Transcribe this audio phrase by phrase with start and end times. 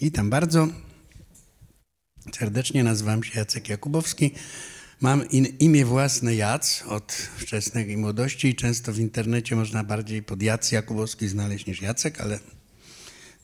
[0.00, 0.68] Witam bardzo.
[2.38, 4.30] Serdecznie nazywam się Jacek Jakubowski.
[5.00, 10.42] Mam in, imię własne Jac od wczesnej młodości i często w internecie można bardziej pod
[10.42, 12.38] Jac Jakubowski znaleźć niż Jacek, ale,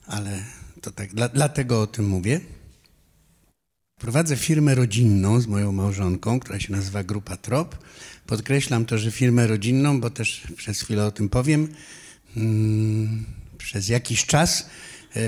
[0.06, 0.44] ale
[0.80, 2.40] to tak, dla, dlatego o tym mówię.
[4.00, 7.78] Prowadzę firmę rodzinną z moją małżonką, która się nazywa Grupa Trop.
[8.26, 11.68] Podkreślam to, że firmę rodzinną, bo też przez chwilę o tym powiem.
[12.34, 13.24] Hmm,
[13.58, 14.66] przez jakiś czas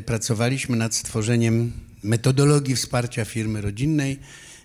[0.06, 4.18] pracowaliśmy nad stworzeniem metodologii wsparcia firmy rodzinnej.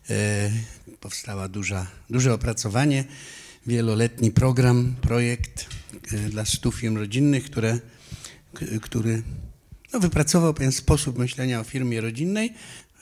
[0.10, 0.52] E,
[1.00, 3.04] powstała duża, duże opracowanie,
[3.68, 5.66] wieloletni program, projekt
[6.12, 7.80] e, dla stu firm rodzinnych, które,
[8.82, 9.24] który
[9.94, 12.54] no, wypracował pewien sposób myślenia o firmie rodzinnej,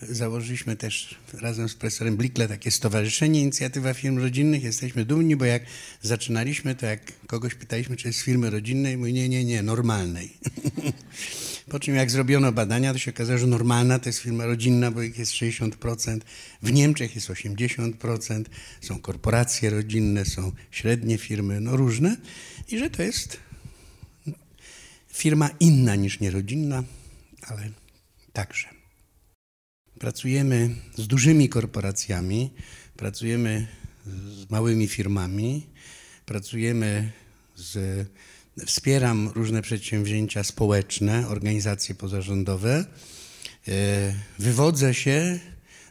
[0.02, 4.63] Założyliśmy też razem z profesorem Blikle takie stowarzyszenie Inicjatywa Firm Rodzinnych.
[4.63, 5.63] Jesteśmy dumni, bo jak
[6.02, 10.38] zaczynaliśmy, to jak kogoś pytaliśmy, czy jest firmy rodzinnej, mówi nie, nie, nie, normalnej.
[11.70, 15.02] po czym jak zrobiono badania, to się okazało, że normalna to jest firma rodzinna, bo
[15.02, 16.20] ich jest 60%,
[16.62, 18.44] w Niemczech jest 80%,
[18.81, 22.17] są korporacje rodzinne, są średnie firmy, no różne
[22.70, 23.38] i że to jest
[25.14, 26.84] firma inna niż nierodzinna,
[27.42, 27.70] ale
[28.33, 28.67] także.
[30.00, 32.50] Pracujemy z dużymi korporacjami,
[32.98, 33.67] pracujemy
[34.06, 35.67] z małymi firmami,
[36.26, 37.11] pracujemy
[37.56, 38.08] z.
[38.65, 42.85] Wspieram różne przedsięwzięcia społeczne, organizacje pozarządowe.
[43.67, 43.71] E,
[44.39, 45.39] wywodzę się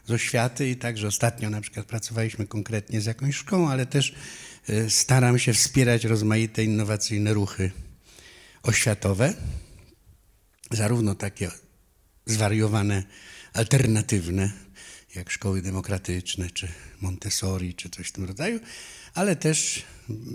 [0.05, 4.15] z oświaty i także ostatnio na przykład pracowaliśmy konkretnie z jakąś szkołą, ale też
[4.69, 7.71] e, staram się wspierać rozmaite innowacyjne ruchy
[8.63, 9.33] oświatowe,
[10.71, 11.51] zarówno takie
[12.25, 13.03] zwariowane
[13.53, 14.51] alternatywne,
[15.15, 16.67] jak szkoły demokratyczne, czy
[17.01, 18.59] Montessori, czy coś w tym rodzaju,
[19.13, 19.83] ale też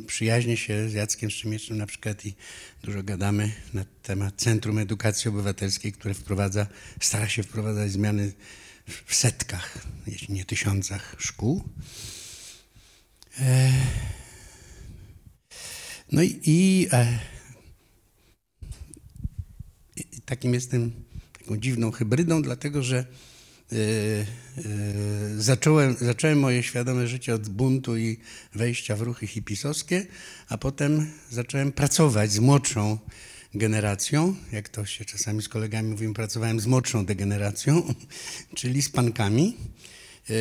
[0.06, 2.34] przyjaźnię się z Jackiem Szczemiecznym na przykład i
[2.82, 6.66] dużo gadamy na temat Centrum Edukacji Obywatelskiej, które wprowadza,
[7.00, 8.32] stara się wprowadzać zmiany
[9.06, 11.64] w setkach, jeśli nie tysiącach szkół.
[13.40, 13.72] E,
[16.12, 17.18] no i, i, e,
[19.96, 20.92] i takim jestem
[21.38, 23.06] taką dziwną hybrydą, dlatego że
[25.38, 28.18] zacząłem, zacząłem moje świadome życie od buntu i
[28.54, 30.06] wejścia w ruchy hipisowskie,
[30.48, 32.98] a potem zacząłem pracować z młodszą
[33.54, 37.94] generacją, jak to się czasami z kolegami mówimy, pracowałem z młodszą degeneracją,
[38.58, 39.56] czyli z pankami.
[40.30, 40.34] E,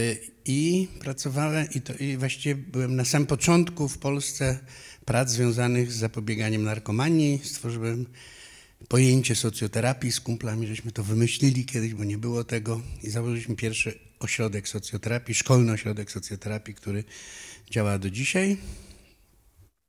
[0.45, 4.59] I pracowałem, i, to, i właściwie byłem na samym początku w Polsce
[5.06, 7.41] prac związanych z zapobieganiem narkomanii.
[7.44, 8.06] Stworzyłem
[8.88, 12.81] pojęcie socjoterapii z kumplami, żeśmy to wymyślili kiedyś, bo nie było tego.
[13.03, 17.03] I założyliśmy pierwszy ośrodek socjoterapii, szkolny ośrodek socjoterapii, który
[17.71, 18.57] działa do dzisiaj,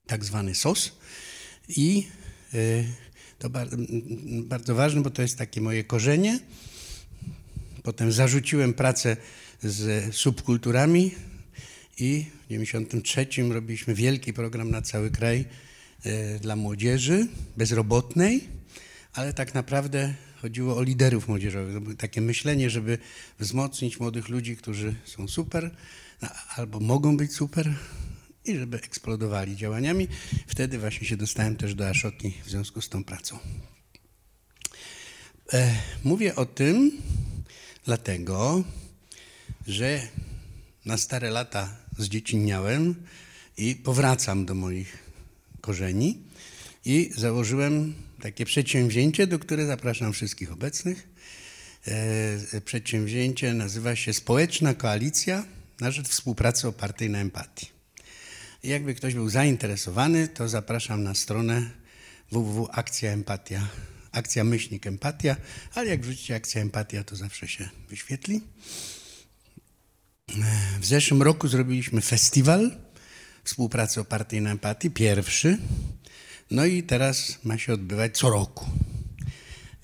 [0.07, 0.93] tak zwany SOS
[1.69, 2.07] i
[2.55, 2.85] y,
[3.39, 3.51] to
[4.45, 6.41] bardzo ważne, bo to jest takie moje korzenie.
[7.83, 9.17] Potem zarzuciłem pracę
[9.63, 11.15] z subkulturami
[11.99, 15.45] i w 93 robiliśmy wielki program na cały kraj
[16.07, 18.49] y, dla młodzieży bezrobotnej
[19.15, 21.97] ale tak naprawdę chodziło o liderów młodzieżowych.
[21.97, 22.99] Takie myślenie, żeby
[23.39, 25.71] wzmocnić młodych ludzi, którzy są super
[26.23, 27.75] no, albo mogą być super
[28.45, 30.09] i żeby eksplodowali działaniami.
[30.47, 33.39] Wtedy właśnie się dostałem też do Aszoki w związku z tą pracą.
[35.53, 36.93] E, mówię o tym
[37.85, 38.65] dlatego,
[39.67, 40.09] że
[40.85, 42.95] na stare lata zdziecinniałem
[43.57, 44.99] i powracam do moich
[45.61, 46.19] korzeni
[46.85, 47.95] i założyłem
[48.25, 51.09] takie przedsięwzięcie, do którego zapraszam wszystkich obecnych.
[51.87, 55.45] E, przedsięwzięcie nazywa się Społeczna Koalicja
[55.81, 57.69] na rzecz współpracy opartej na empatii.
[58.63, 61.71] Jakby ktoś był zainteresowany, to zapraszam na stronę
[62.33, 63.69] www.akcja empatia,
[64.13, 64.45] akcja
[64.87, 65.37] empatia,
[65.75, 68.41] ale jak wrzucicie akcja empatia, to zawsze się wyświetli.
[70.29, 72.77] E, w zeszłym roku zrobiliśmy festiwal
[73.45, 75.59] współpracy opartej na empatii, pierwszy.
[76.51, 78.67] No i teraz ma się odbywać co roku.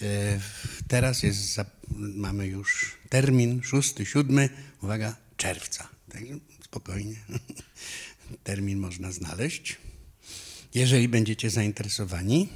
[0.02, 0.40] E,
[0.88, 1.60] teraz jest,
[1.96, 4.48] mamy już termin 6-7,
[4.82, 5.88] uwaga, czerwca.
[6.12, 6.34] Także
[6.64, 7.16] spokojnie,
[8.44, 9.76] termin można znaleźć,
[10.74, 12.48] jeżeli będziecie zainteresowani.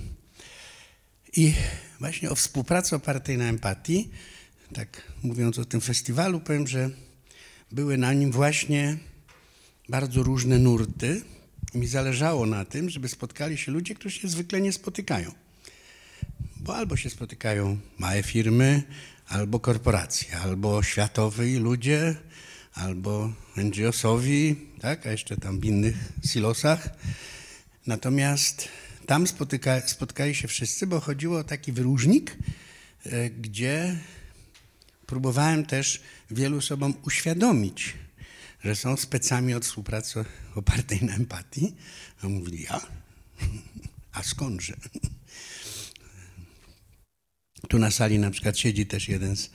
[1.36, 1.52] I
[2.00, 4.10] właśnie o współpracy opartej na empatii,
[4.74, 6.90] tak mówiąc o tym festiwalu, powiem, że
[7.72, 8.98] były na nim właśnie
[9.88, 11.22] bardzo różne nurty
[11.74, 15.32] mi zależało na tym, żeby spotkali się ludzie, którzy się zwykle nie spotykają.
[16.56, 18.82] Bo albo się spotykają małe firmy,
[19.28, 22.16] albo korporacje, albo światowi ludzie,
[22.74, 25.96] albo NGO-sowi, tak, a jeszcze tam w innych
[26.30, 26.88] silosach.
[27.86, 28.68] Natomiast
[29.06, 32.36] tam spotyka, spotkali się wszyscy, bo chodziło o taki wyróżnik,
[33.06, 33.98] e, gdzie
[35.06, 37.94] próbowałem też wielu osobom uświadomić,
[38.64, 40.24] że są specami od współpracy
[40.54, 41.74] opartej na empatii.
[42.22, 42.80] A mówili, ja?
[44.12, 44.76] A skądże?
[47.68, 49.50] Tu na sali na przykład siedzi też jeden z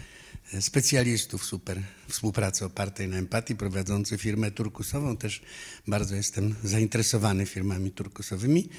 [0.60, 5.18] specjalistów super współpracy opartej na empatii, prowadzący firmę turkusową.
[5.18, 5.42] Też
[5.88, 8.70] bardzo jestem zainteresowany firmami turkusowymi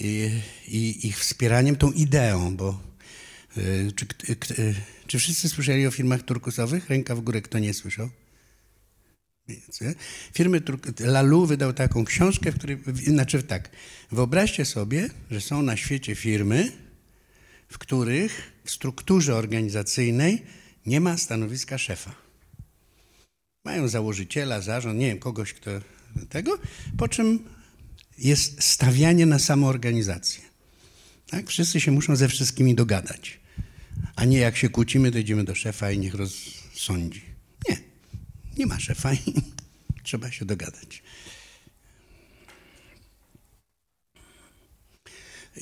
[0.00, 0.30] i,
[0.68, 2.80] i ich wspieraniem tą ideą, bo
[3.56, 4.06] y, czy,
[4.58, 4.74] y,
[5.06, 6.90] czy wszyscy słyszeli o firmach turkusowych?
[6.90, 8.10] Ręka w górę, kto nie słyszał?
[10.32, 10.62] Firmy
[11.00, 13.70] Lalu wydał taką książkę, w której, znaczy tak,
[14.12, 16.72] wyobraźcie sobie, że są na świecie firmy,
[17.68, 20.42] w których w strukturze organizacyjnej
[20.86, 22.14] nie ma stanowiska szefa.
[23.64, 25.70] Mają założyciela, zarząd, nie wiem, kogoś, kto
[26.28, 26.58] tego,
[26.98, 27.44] po czym
[28.18, 30.42] jest stawianie na samoorganizację.
[31.30, 31.46] Tak?
[31.46, 33.40] Wszyscy się muszą ze wszystkimi dogadać.
[34.16, 37.27] A nie jak się kłócimy, to idziemy do szefa i niech rozsądzi.
[38.58, 39.10] Nie, ma szefa
[40.02, 41.02] trzeba się dogadać.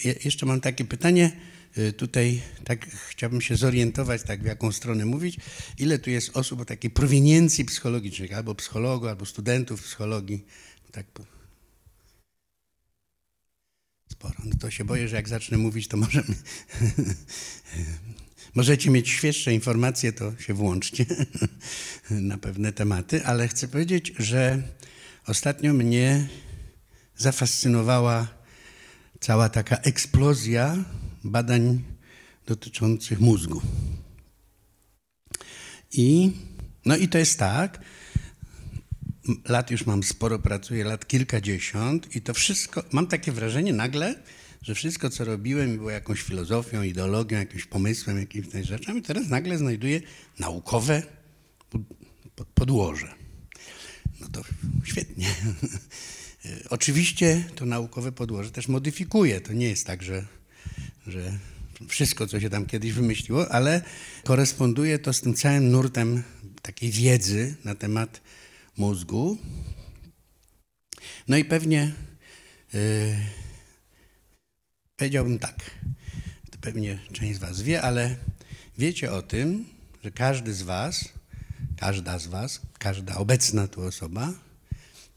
[0.04, 1.37] Je, jeszcze mam takie pytanie.
[1.78, 5.37] Y, tutaj tak chciałbym się zorientować, tak w jaką stronę mówić.
[5.78, 10.46] Ile tu jest osób o takiej prowiniencji psychologicznej, albo psychologów, albo studentów psychologii.
[10.93, 11.06] Tak.
[14.12, 14.34] Sporo.
[14.44, 16.34] No to się boję, że jak zacznę mówić, to możemy...
[18.56, 21.06] Możecie mieć świeższe informacje, to się włączcie
[22.11, 24.62] na pewne tematy, ale chcę powiedzieć, że
[25.26, 26.29] ostatnio mnie
[27.17, 28.29] zafascynowała
[29.20, 30.85] cała taka eksplozja
[31.25, 31.82] badań
[32.47, 33.62] dotyczących mózgu.
[35.93, 36.32] I,
[36.85, 37.81] no i to jest tak,
[39.49, 44.14] lat już mam sporo, pracuję lat kilkadziesiąt i to wszystko, mam takie wrażenie nagle,
[44.67, 50.01] że wszystko, co robiłem, było jakąś filozofią, ideologią, jakimś pomysłem, jakimiś rzeczami, teraz nagle znajduję
[50.39, 51.03] naukowe
[52.55, 53.15] podłoże.
[54.21, 54.43] No to
[54.85, 55.27] świetnie.
[56.71, 59.41] Oczywiście to naukowe podłoże też modyfikuje.
[59.41, 60.25] To nie jest tak, że
[61.07, 61.39] że
[61.89, 63.83] wszystko, co się tam kiedyś wymyśliło, ale
[64.25, 66.23] koresponduje to z tym całym nurtem
[66.63, 68.21] takiej wiedzy na temat
[68.77, 69.39] mózgu.
[71.29, 71.93] No i pewnie
[72.73, 72.81] yy,
[74.96, 75.70] powiedziałbym tak,
[76.50, 78.16] to pewnie część z Was wie, ale
[78.78, 79.64] wiecie o tym,
[80.04, 81.08] że każdy z Was,
[81.76, 84.32] każda z Was, każda obecna tu osoba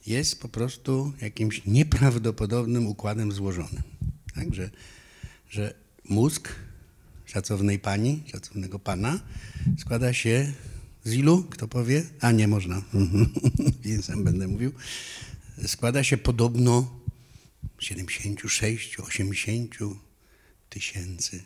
[0.07, 3.83] jest po prostu jakimś nieprawdopodobnym układem złożonym.
[4.35, 4.69] Także
[5.49, 5.73] że
[6.09, 6.49] mózg
[7.25, 9.19] szacownej pani, szacownego pana
[9.77, 10.53] składa się
[11.03, 11.43] z ilu?
[11.43, 12.03] Kto powie?
[12.21, 12.81] A nie można.
[13.83, 14.71] Więc sam będę mówił.
[15.67, 16.99] Składa się podobno
[17.79, 19.75] 76, 80
[20.69, 21.44] tysięcy,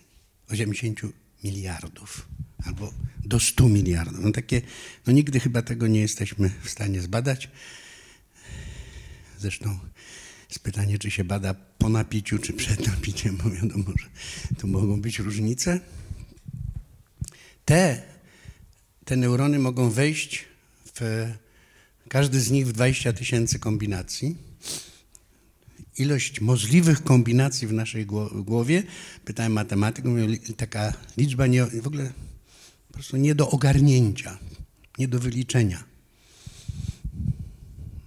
[0.50, 1.02] 80
[1.44, 2.28] miliardów
[2.66, 2.94] albo
[3.26, 4.20] do 100 miliardów.
[4.20, 4.62] No takie,
[5.08, 7.50] no nigdy chyba tego nie jesteśmy w stanie zbadać.
[9.40, 9.80] Zresztą
[10.50, 14.10] jest pytanie, czy się bada po napiciu, czy przed napiciem, bo wiadomo, że
[14.60, 15.80] tu mogą być różnice.
[17.66, 18.04] Te,
[19.06, 20.46] te neurony mogą wejść
[20.96, 21.30] w
[22.10, 24.38] każdy z nich w 20 tysięcy kombinacji.
[25.98, 28.84] Ilość możliwych kombinacji w naszej głowie,
[29.26, 30.14] pytałem matematyków,
[30.58, 32.12] taka liczba nie, w ogóle
[32.88, 34.38] po prostu nie do ogarnięcia,
[34.98, 35.94] nie do wyliczenia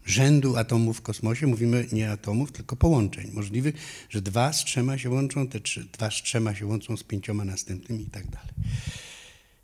[0.07, 3.75] rzędu atomów w kosmosie, mówimy nie atomów, tylko połączeń możliwych,
[4.11, 7.45] że dwa z trzema się łączą, te trzy, dwa z trzema się łączą z pięcioma
[7.45, 8.55] następnymi i tak dalej.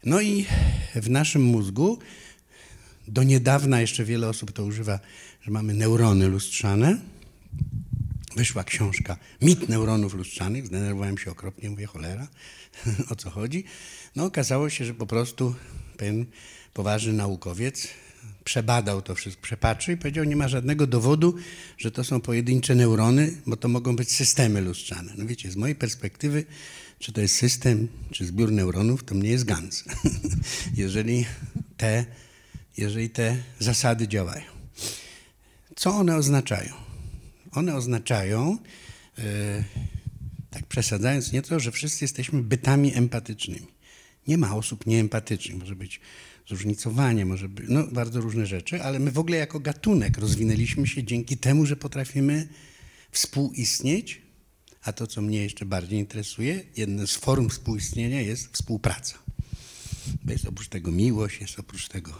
[0.04, 0.46] No i
[0.94, 1.98] w naszym mózgu
[3.08, 5.00] do niedawna jeszcze wiele osób to używa,
[5.42, 6.98] że mamy neurony lustrzane.
[8.36, 12.28] Wyszła książka Mit neuronów lustrzanych, zdenerwowałem się okropnie, mówię cholera,
[13.12, 13.64] o co chodzi.
[14.16, 15.54] No okazało się, że po prostu
[15.96, 16.26] pewien
[16.74, 17.88] poważny naukowiec
[18.44, 21.34] przebadał to wszystko, przepatrzył i powiedział, nie ma żadnego dowodu,
[21.78, 25.12] że to są pojedyncze neurony, bo to mogą być systemy lustrzane.
[25.16, 26.44] No wiecie, z mojej perspektywy,
[26.98, 29.84] czy to jest system, czy zbiór neuronów, to mnie jest GANS.
[30.74, 31.26] jeżeli,
[31.76, 32.04] te,
[32.76, 34.44] jeżeli te zasady działają.
[35.76, 36.81] Co one oznaczają?
[37.52, 38.58] One oznaczają,
[39.18, 39.24] yy,
[40.50, 43.66] tak przesadzając nieco, że wszyscy jesteśmy bytami empatycznymi.
[44.26, 45.58] Nie ma osób nieempatycznych.
[45.58, 46.00] Może być
[46.48, 51.04] zróżnicowanie, może być, no bardzo różne rzeczy, ale my w ogóle jako gatunek rozwinęliśmy się
[51.04, 52.48] dzięki temu, że potrafimy
[53.10, 54.22] współistnieć,
[54.82, 59.18] a to, co mnie jeszcze bardziej interesuje, jedna z form współistnienia jest współpraca.
[60.24, 62.12] Bo jest oprócz tego miłość, jest oprócz tego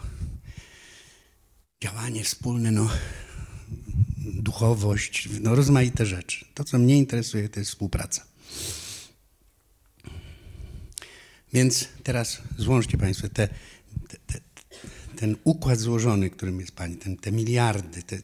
[1.83, 2.89] działanie wspólne, no,
[4.23, 6.45] duchowość, no, rozmaite rzeczy.
[6.53, 8.25] To, co mnie interesuje, to jest współpraca.
[11.53, 13.47] Więc teraz złączcie Państwo te,
[14.07, 14.39] te, te,
[15.15, 18.17] ten układ złożony, którym jest Pani, ten, te miliardy, te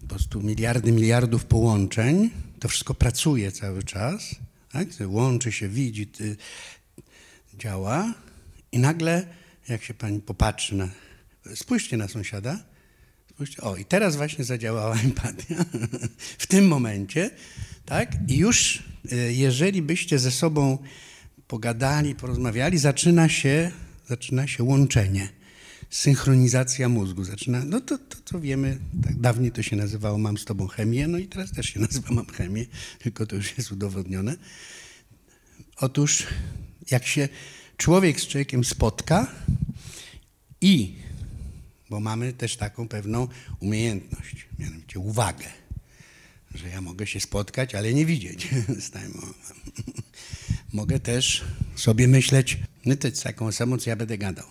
[0.00, 2.30] po prostu miliardy miliardów połączeń,
[2.60, 4.34] to wszystko pracuje cały czas,
[4.72, 4.88] tak?
[5.06, 6.36] łączy się, widzi, ty,
[7.58, 8.14] działa
[8.72, 9.26] i nagle,
[9.68, 10.88] jak się Pani popatrzy na,
[11.54, 12.71] spójrzcie na sąsiada,
[13.60, 15.64] o i teraz właśnie zadziałała empatia,
[16.38, 17.30] w tym momencie,
[17.84, 20.78] tak, i już e, jeżeli byście ze sobą
[21.46, 23.70] pogadali, porozmawiali, zaczyna się,
[24.08, 25.28] zaczyna się łączenie,
[25.90, 27.24] synchronizacja mózgu.
[27.24, 31.08] Zaczyna, no to, to co wiemy, tak dawniej to się nazywało mam z tobą chemię,
[31.08, 32.66] no i teraz też się nazywa mam chemię,
[32.98, 34.36] tylko to już jest udowodnione.
[35.76, 36.26] Otóż
[36.90, 37.28] jak się
[37.76, 39.26] człowiek z człowiekiem spotka
[40.60, 40.94] i,
[41.92, 43.28] bo mamy też taką pewną
[43.60, 45.46] umiejętność, mianowicie uwagę,
[46.54, 48.48] że ja mogę się spotkać, ale nie widzieć.
[50.72, 51.44] mogę też
[51.76, 54.46] sobie myśleć, no to jest taką samą, co ja będę gadał.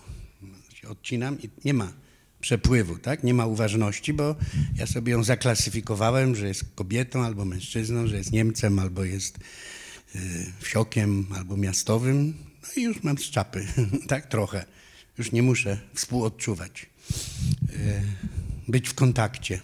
[0.88, 1.92] Odcinam i nie ma
[2.40, 3.24] przepływu, tak?
[3.24, 4.36] Nie ma uważności, bo
[4.76, 9.38] ja sobie ją zaklasyfikowałem, że jest kobietą albo mężczyzną, że jest Niemcem albo jest
[10.14, 10.18] y,
[10.60, 12.34] wsiokiem albo miastowym.
[12.62, 13.66] No i już mam z czapy,
[14.08, 14.26] tak?
[14.26, 14.64] Trochę.
[15.18, 16.91] Już nie muszę współodczuwać.
[17.72, 18.02] Y,
[18.68, 19.60] być w kontakcie.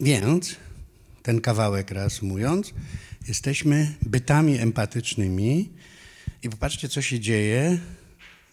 [0.00, 0.56] Więc
[1.22, 2.74] ten kawałek reasumując,
[3.28, 5.70] jesteśmy bytami empatycznymi
[6.42, 7.78] i popatrzcie, co się dzieje,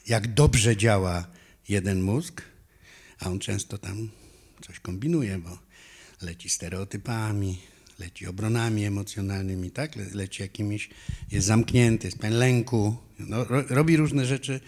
[0.07, 1.27] jak dobrze działa
[1.69, 2.41] jeden mózg,
[3.19, 4.09] a on często tam
[4.61, 5.57] coś kombinuje, bo
[6.21, 7.61] leci stereotypami,
[8.03, 9.95] leci obronami emocjonalnymi, tak?
[9.95, 10.89] Le leci jakimiś,
[11.31, 14.59] jest zamknięty, jest pełen lęku, no, ro robi różne rzeczy,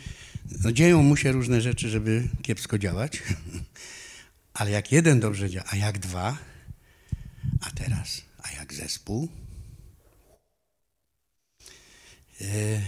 [0.63, 3.23] no, dzieją mu się różne rzeczy, żeby kiepsko działać,
[4.59, 6.37] ale jak jeden dobrze działa, a jak dwa,
[7.61, 9.27] a teraz, a jak zespół?
[12.41, 12.81] E,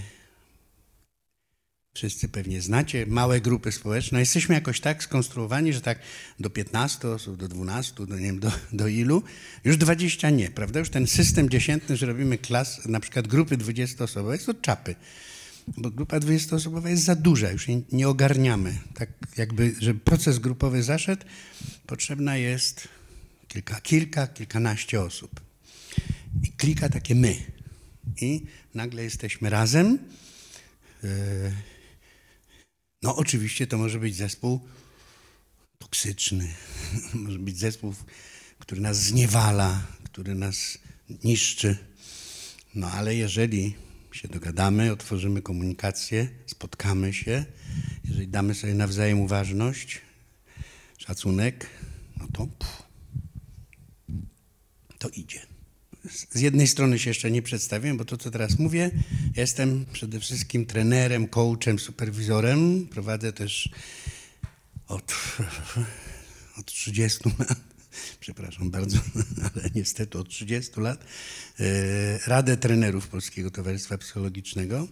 [1.98, 4.20] wszyscy pewnie znacie małe grupy społeczne.
[4.20, 6.00] Jesteśmy jakoś tak skonstruowani, że tak
[6.40, 9.24] do 15 osób, do 12, do nie wiem, do, do ilu,
[9.64, 10.80] już 20 nie, prawda?
[10.80, 14.96] Już ten system dziesiętny, że robimy klas, na przykład grupy 20-osobowe, jest od czapy.
[15.78, 18.78] Bo grupa 20-osobowa jest za duża, już jej nie ogarniamy.
[18.94, 21.26] Tak jakby, żeby proces grupowy zaszedł,
[21.88, 22.88] potrzebna jest
[23.48, 25.42] kilka, kilka, kilkanaście osób.
[26.44, 27.36] I klika takie my.
[28.22, 28.42] I
[28.74, 30.00] nagle jesteśmy razem.
[31.04, 31.77] E,
[33.02, 34.60] no, oczywiście to może być zespół
[35.80, 36.54] toksyczny,
[37.14, 37.94] może być zespół,
[38.60, 40.78] który nas zniewala, który nas
[41.24, 41.78] niszczy.
[42.76, 43.76] No, ale jeżeli
[44.12, 47.46] się dogadamy, otworzymy komunikację, spotkamy się,
[48.04, 50.02] jeżeli damy sobie nawzajem uważność,
[50.98, 51.70] szacunek,
[52.18, 52.48] no to.
[52.48, 52.88] Pff,
[54.98, 55.57] to idzie.
[56.12, 58.92] Z jednej strony się jeszcze nie przedstawiłem, bo to, co teraz mówię,
[59.38, 62.88] jestem przede wszystkim trenerem, coachem, superwizorem.
[62.88, 63.70] Prowadzę też
[64.88, 65.16] od,
[66.60, 67.60] od 30 lat,
[68.20, 68.98] przepraszam bardzo,
[69.56, 71.06] ale niestety od 30 lat,
[71.60, 71.64] e,
[72.28, 74.88] Radę Trenerów Polskiego Towarzystwa Psychologicznego.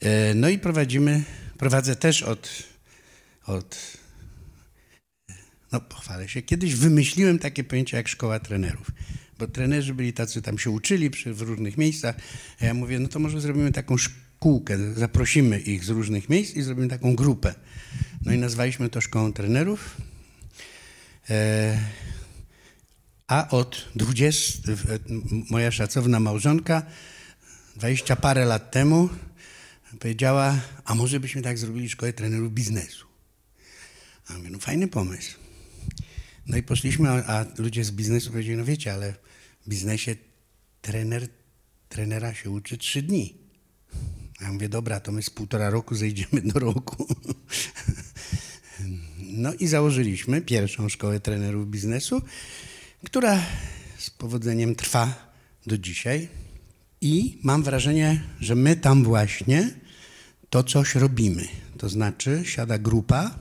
[0.00, 1.24] E, no i prowadzimy,
[1.58, 2.62] prowadzę też od,
[3.46, 3.78] od
[5.72, 8.90] no pochwalę się, kiedyś wymyśliłem takie pojęcie jak szkoła trenerów
[9.40, 12.16] bo trenerzy byli tacy, tam się uczyli przy, w różnych miejscach.
[12.60, 16.62] A ja mówię, no to może zrobimy taką szkółkę, zaprosimy ich z różnych miejsc i
[16.62, 17.54] zrobimy taką grupę.
[18.24, 19.96] No i nazwaliśmy to szkołą trenerów.
[21.30, 21.78] E,
[23.26, 24.72] a od 20,
[25.50, 26.82] moja szacowna małżonka,
[27.76, 29.08] 20 parę lat temu
[30.00, 33.06] powiedziała, a może byśmy tak zrobili szkołę trenerów biznesu.
[34.28, 35.38] A mówię, no fajny pomysł.
[36.46, 39.14] No i poszliśmy, a, a ludzie z biznesu powiedzieli, no wiecie, ale
[39.68, 40.16] biznesie
[40.82, 41.28] trener,
[41.88, 43.34] trenera się uczy trzy dni.
[44.40, 47.06] Ja mówię, dobra, to my z półtora roku zejdziemy do roku.
[49.18, 52.22] No i założyliśmy pierwszą szkołę trenerów biznesu,
[53.04, 53.46] która
[53.98, 55.32] z powodzeniem trwa
[55.66, 56.28] do dzisiaj.
[57.00, 59.70] I mam wrażenie, że my tam właśnie
[60.50, 61.48] to coś robimy.
[61.78, 63.38] To znaczy, siada grupa,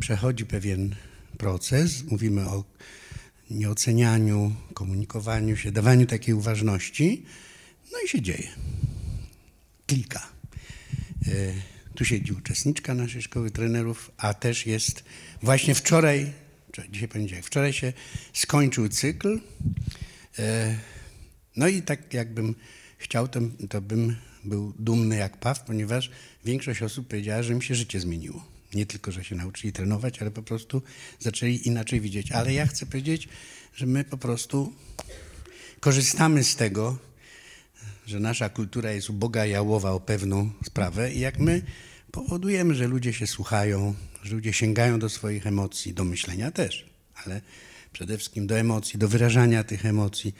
[0.00, 0.94] przechodzi pewien
[1.38, 2.64] proces, mówimy o
[3.54, 7.26] nieocenianiu, komunikowaniu się, dawaniu takiej uważności,
[7.92, 8.48] no i się dzieje.
[9.86, 10.28] Klika.
[11.26, 11.30] E,
[11.94, 15.04] tu siedzi uczestniczka naszej szkoły trenerów, a też jest
[15.42, 16.32] właśnie wczoraj,
[16.90, 17.92] dzisiaj poniedziałek, wczoraj się
[18.32, 19.40] skończył cykl.
[20.38, 20.78] E,
[21.56, 22.54] no i tak jakbym
[22.98, 26.10] chciał, to, to bym był dumny jak paw, ponieważ
[26.44, 28.51] większość osób powiedziała, że mi się życie zmieniło.
[28.74, 30.82] Nie tylko, że się nauczyli trenować, ale po prostu
[31.18, 32.32] zaczęli inaczej widzieć.
[32.32, 33.28] Ale ja chcę powiedzieć,
[33.74, 34.72] że my po prostu
[35.80, 36.98] korzystamy z tego,
[38.06, 41.62] że nasza kultura jest uboga jałowa o pewną sprawę i jak my
[42.10, 46.90] powodujemy, że ludzie się słuchają, że ludzie sięgają do swoich emocji, do myślenia też,
[47.24, 47.40] ale
[47.92, 50.34] przede wszystkim do emocji, do wyrażania tych emocji.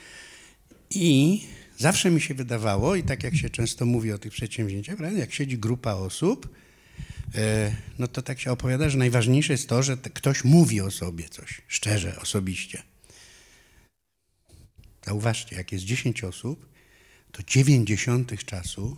[0.89, 1.41] I
[1.77, 5.57] zawsze mi się wydawało, i tak jak się często mówi o tych przedsięwzięciach, jak siedzi
[5.57, 6.49] grupa osób,
[7.99, 11.61] no to tak się opowiada, że najważniejsze jest to, że ktoś mówi o sobie coś,
[11.67, 12.83] szczerze, osobiście.
[15.05, 16.69] Zauważcie, jak jest 10 osób,
[17.31, 18.97] to 90 czasu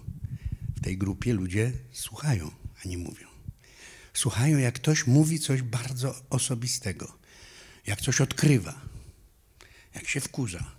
[0.75, 2.51] w tej grupie ludzie słuchają,
[2.85, 3.27] a nie mówią.
[4.13, 7.17] Słuchają, jak ktoś mówi coś bardzo osobistego,
[7.87, 8.81] jak coś odkrywa,
[9.95, 10.71] jak się wkurza,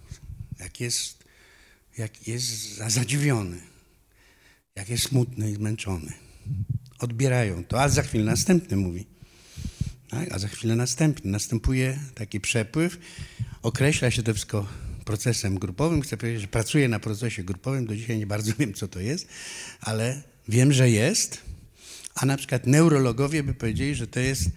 [0.58, 1.24] jak jest,
[1.98, 3.60] jak jest zadziwiony,
[4.74, 6.12] jak jest smutny i zmęczony.
[6.98, 9.06] Odbierają to, a za chwilę następny mówi.
[10.08, 10.32] Tak?
[10.32, 11.30] A za chwilę następny.
[11.30, 12.98] Następuje taki przepływ,
[13.62, 14.66] określa się to wszystko
[15.04, 16.02] procesem grupowym.
[16.02, 17.86] Chcę powiedzieć, że pracuję na procesie grupowym.
[17.86, 19.28] Do dzisiaj nie bardzo wiem, co to jest,
[19.80, 21.40] ale wiem, że jest.
[22.14, 24.50] A na przykład neurologowie by powiedzieli, że to jest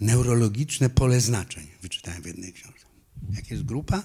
[0.00, 1.66] neurologiczne pole znaczeń.
[1.82, 2.86] Wyczytałem w jednej książce.
[3.32, 4.02] Jak jest grupa,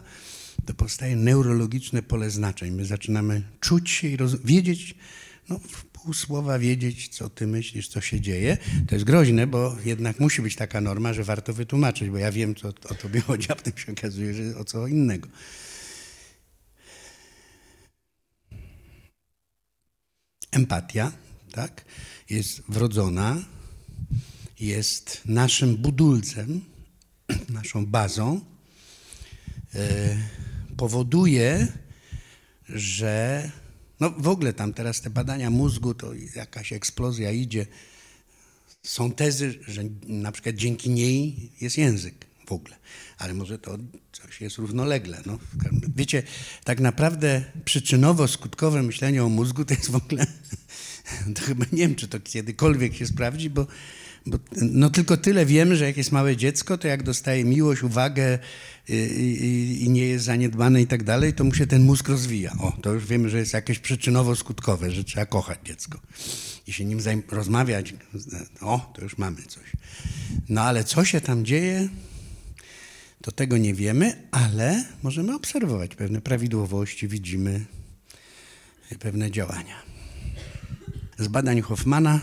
[0.66, 2.72] to powstaje neurologiczne pole znaczeń.
[2.72, 4.96] My zaczynamy czuć się i wiedzieć,
[5.50, 5.60] no,
[6.06, 8.58] pół słowa wiedzieć, co ty myślisz, co się dzieje.
[8.88, 12.56] To jest groźne, bo jednak musi być taka norma, że warto wytłumaczyć, bo ja wiem,
[12.56, 15.28] co o tobie chodzi, a potem się okazuje, że o co innego.
[20.52, 21.12] Empatia,
[21.52, 21.86] tak,
[22.30, 23.46] jest wrodzona,
[24.60, 26.62] jest naszym budulcem,
[27.50, 28.42] naszą bazą,
[29.76, 30.18] e,
[30.78, 31.68] powoduje,
[32.70, 33.52] że
[34.00, 37.66] no w ogóle tam teraz te badania mózgu, to jakaś eksplozja idzie.
[38.84, 42.76] Są tezy, że na przykład dzięki niej jest język w ogóle,
[43.18, 43.78] ale może to
[44.12, 45.22] coś jest równolegle.
[45.26, 45.40] No,
[45.96, 46.24] wiecie,
[46.64, 50.28] tak naprawdę przyczynowo-skutkowe myślenie o mózgu to jest w ogóle,
[51.36, 53.68] to chyba nie wiem, czy to kiedykolwiek się sprawdzi, bo
[54.26, 58.40] bo, no tylko tyle wiemy, że jak jest małe dziecko, to jak dostaje miłość, uwagę
[58.90, 62.56] i, i, i, nie jest zaniedbane i tak dalej, to mu się ten mózg rozwija.
[62.60, 66.00] O, to już wiemy, że jest jakieś przyczynowo-skutkowe, że trzeba kochać dziecko
[66.68, 67.00] i się nim
[67.32, 67.94] rozmawiać.
[68.62, 69.64] O, to już mamy coś.
[70.50, 71.90] No ale co się tam dzieje,
[73.22, 77.66] to tego nie wiemy, ale możemy obserwować pewne prawidłowości, widzimy
[79.00, 79.76] pewne działania.
[81.18, 82.22] Z badań Hoffmana,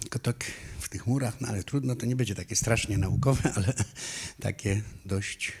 [0.00, 0.44] tylko tak
[0.90, 3.74] tych murach, no ale trudno, to nie będzie takie strasznie naukowe, ale
[4.40, 5.52] takie dość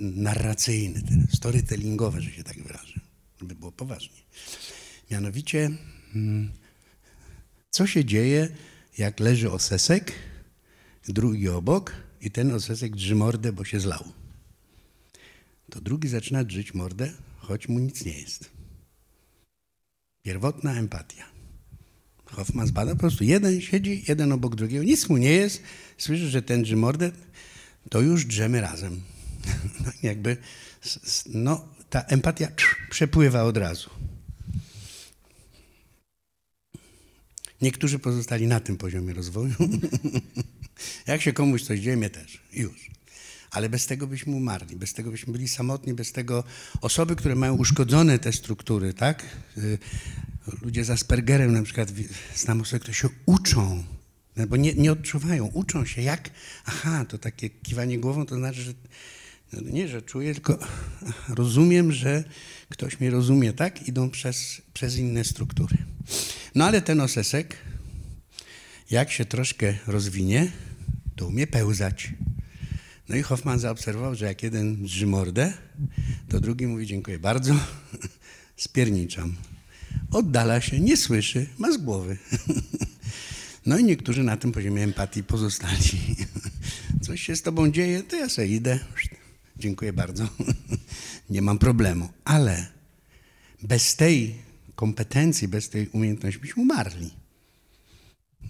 [0.00, 1.00] narracyjne,
[1.32, 3.00] storytellingowe, że się tak wyrażę,
[3.40, 4.22] żeby było poważnie.
[5.10, 5.70] Mianowicie,
[6.14, 6.52] mm,
[7.70, 8.48] co się dzieje,
[8.98, 10.12] jak leży osesek,
[11.08, 14.04] drugi obok i ten osesek drży mordę, bo się zlał.
[15.70, 18.50] To drugi zaczyna drżyć mordę, choć mu nic nie jest.
[20.22, 21.33] Pierwotna empatia.
[22.34, 25.62] Hoffman zbada, po prostu jeden siedzi, jeden obok drugiego, nic mu nie jest,
[25.98, 26.76] słyszy, że ten drzy
[27.90, 29.00] to już drzemy razem.
[30.02, 30.36] Jakby,
[31.26, 32.48] no, ta empatia
[32.90, 33.90] przepływa od razu.
[37.62, 39.54] Niektórzy pozostali na tym poziomie rozwoju.
[41.06, 42.40] Jak się komuś coś dzieje, mnie też.
[42.52, 42.90] Już.
[43.54, 46.44] Ale bez tego byśmy umarli, bez tego byśmy byli samotni, bez tego
[46.80, 49.24] osoby, które mają uszkodzone te struktury, tak?
[49.58, 49.78] Y,
[50.62, 51.92] ludzie z Aspergerem na przykład,
[52.36, 53.84] znam osoby, które się uczą,
[54.36, 56.30] no bo nie, nie odczuwają, uczą się jak,
[56.64, 58.72] aha, to takie kiwanie głową to znaczy, że
[59.52, 60.58] no nie, że czuję, tylko
[61.28, 62.24] rozumiem, że
[62.68, 63.88] ktoś mnie rozumie, tak?
[63.88, 65.76] Idą przez, przez inne struktury.
[66.54, 67.56] No ale ten osesek,
[68.90, 70.52] jak się troszkę rozwinie,
[71.16, 72.12] to umie pełzać.
[73.08, 75.52] No i Hoffman zaobserwował, że jak jeden drży mordę,
[76.28, 77.54] to drugi mówi dziękuję bardzo,
[78.56, 79.36] spierniczam
[80.10, 82.16] oddala się, nie słyszy, ma z głowy.
[83.66, 86.16] No i niektórzy na tym poziomie empatii pozostali.
[87.06, 88.78] Coś się z tobą dzieje, to ja sobie idę.
[89.56, 90.28] Dziękuję bardzo.
[91.30, 92.08] Nie mam problemu.
[92.24, 92.66] Ale
[93.62, 94.34] bez tej
[94.74, 97.10] kompetencji, bez tej umiejętności byśmy umarli.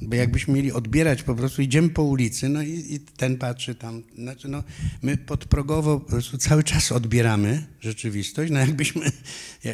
[0.02, 4.02] Bo jakbyśmy mieli odbierać po prostu, idziemy po ulicy, no i, i, ten patrzy tam,
[4.18, 4.62] znaczy no,
[5.02, 9.12] my podprogowo po prostu cały czas odbieramy rzeczywistość, no jakbyśmy,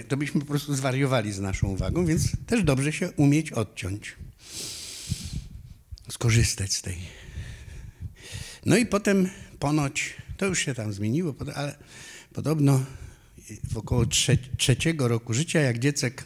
[0.08, 4.16] to byśmy po prostu zwariowali z naszą uwagą, więc też dobrze się umieć odciąć,
[6.10, 6.96] skorzystać z tej.
[8.66, 9.28] No i potem
[9.58, 11.76] ponoć, to już się tam zmieniło, ale
[12.32, 12.84] podobno
[13.70, 16.24] w około trze trzeciego roku życia, jak dziecek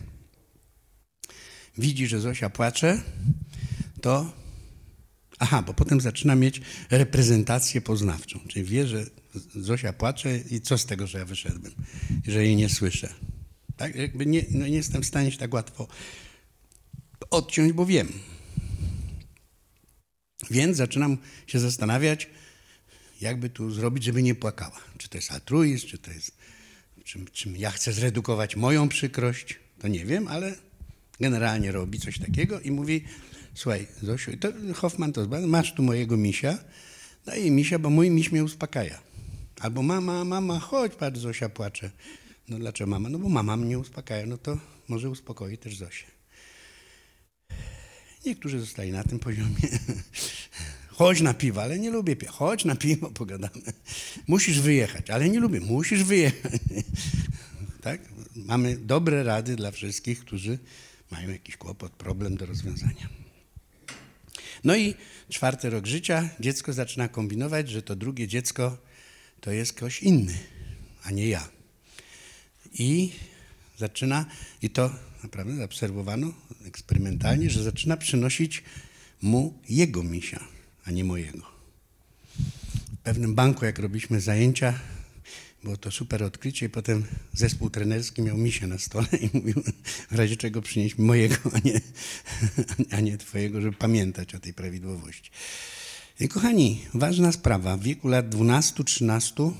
[1.79, 3.01] widzi, że Zosia płacze,
[4.05, 4.33] to
[5.39, 9.07] aha, bo potem zaczyna mieć reprezentację poznawczą, czyli wie, że
[9.55, 11.75] Zosia płacze i co z tego, że ja wyszedłem,
[12.27, 13.15] jeżeli nie słyszę.
[13.77, 13.95] Tak?
[13.95, 15.89] Jakby nie, no nie jestem w stanie się tak łatwo
[17.31, 18.13] odciąć, bo wiem.
[20.51, 22.31] Więc zaczynam się zastanawiać,
[23.21, 24.81] jakby tu zrobić, żeby nie płakała.
[24.99, 26.37] Czy to jest altruizm, czy to jest.
[27.05, 30.55] Czym, czym ja chcę zredukować moją przykrość, to nie wiem, ale
[31.21, 33.05] generalnie robi coś takiego i mówi:
[33.55, 36.59] Słuchaj, Zosiu, to Hoffman to zbada, masz tu mojego misia,
[37.27, 39.01] daj misia, bo mój miś mnie uspokaja.
[39.61, 41.91] Albo mama, mama, chodź, patrz, Zosia płacze.
[42.49, 43.09] No dlaczego mama?
[43.09, 46.07] No bo mama mnie uspokaja, no to może uspokoi też Zosię.
[48.27, 49.57] Niektórzy zostali na tym poziomie.
[50.99, 52.33] Chodź na piwo, ale nie lubię piwa.
[52.33, 53.63] Chodź na piwo, pogadamy.
[54.29, 55.61] Musisz wyjechać, ale nie lubię.
[55.61, 56.53] Musisz wyjechać.
[57.81, 58.01] Tak?
[58.37, 60.59] Mamy dobre rady dla wszystkich, którzy
[61.11, 63.24] mają jakiś kłopot, problem do rozwiązania.
[64.65, 64.95] No i
[65.29, 68.79] czwarty rok życia, dziecko zaczyna kombinować, że to drugie dziecko
[69.41, 70.39] to jest ktoś inny,
[71.05, 71.49] a nie ja.
[72.79, 73.13] I
[73.79, 74.27] zaczyna,
[74.63, 74.91] i to
[75.23, 76.35] naprawdę zaobserwowano
[76.67, 78.63] eksperymentalnie, że zaczyna przynosić
[79.23, 80.45] mu jego misia,
[80.85, 81.43] a nie mojego.
[82.95, 84.81] W pewnym banku, jak robiliśmy zajęcia,
[85.65, 89.63] było to super odkrycie i potem zespół trenerski miał misia na stole i mówił,
[90.11, 91.81] w razie czego przynieść mojego, a nie,
[92.91, 95.31] a nie twojego, żeby pamiętać o tej prawidłowości.
[96.21, 97.77] I kochani, ważna sprawa.
[97.77, 99.53] W wieku lat 12-13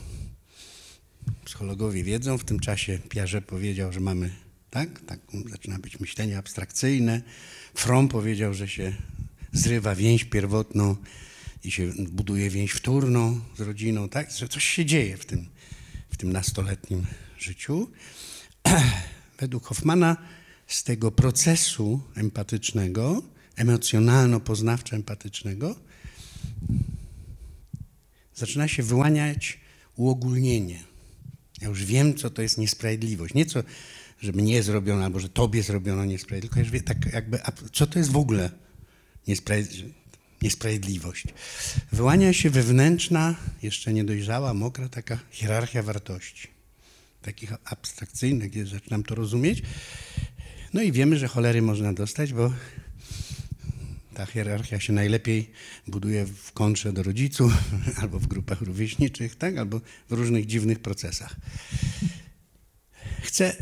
[1.45, 4.31] psychologowie wiedzą, w tym czasie Piaget powiedział, że mamy,
[4.71, 7.23] tak, tak, zaczyna być myślenie abstrakcyjne.
[7.75, 8.93] Fromm powiedział, że się
[9.53, 10.97] zrywa więź pierwotną
[11.65, 15.47] i się buduje więź wtórną z rodziną, tak, że coś się dzieje w tym,
[16.15, 17.07] w tym nastoletnim
[17.39, 17.91] życiu.
[19.41, 20.17] Według Hoffmana
[20.67, 23.23] z tego procesu empatycznego,
[23.57, 25.75] emocjonalno-poznawczo-empatycznego
[28.35, 29.61] zaczyna się wyłaniać
[29.97, 30.83] uogólnienie.
[31.61, 33.35] Ja już wiem, co to jest niesprawiedliwość.
[33.35, 33.63] Nie co,
[34.21, 37.39] że mnie zrobiono, albo że tobie zrobiono niesprawiedliwość, tylko już tak jakby,
[37.73, 38.51] co to jest w ogóle
[39.27, 40.04] niesprawiedliwość.
[41.93, 46.49] Wyłania się wewnętrzna, jeszcze niedojrzała, mokra taka hierarchia wartości.
[47.23, 49.63] Takich abstrakcyjnych, gdzie zaczynam to rozumieć.
[50.73, 52.53] No i wiemy, że cholery można dostać, bo
[54.15, 55.51] ta hierarchia się najlepiej
[55.87, 57.53] buduje w kontrze do rodziców,
[58.03, 59.59] albo w grupach rówieśniczych, tak?
[59.59, 61.37] albo w różnych dziwnych procesach.
[63.23, 63.57] Chcę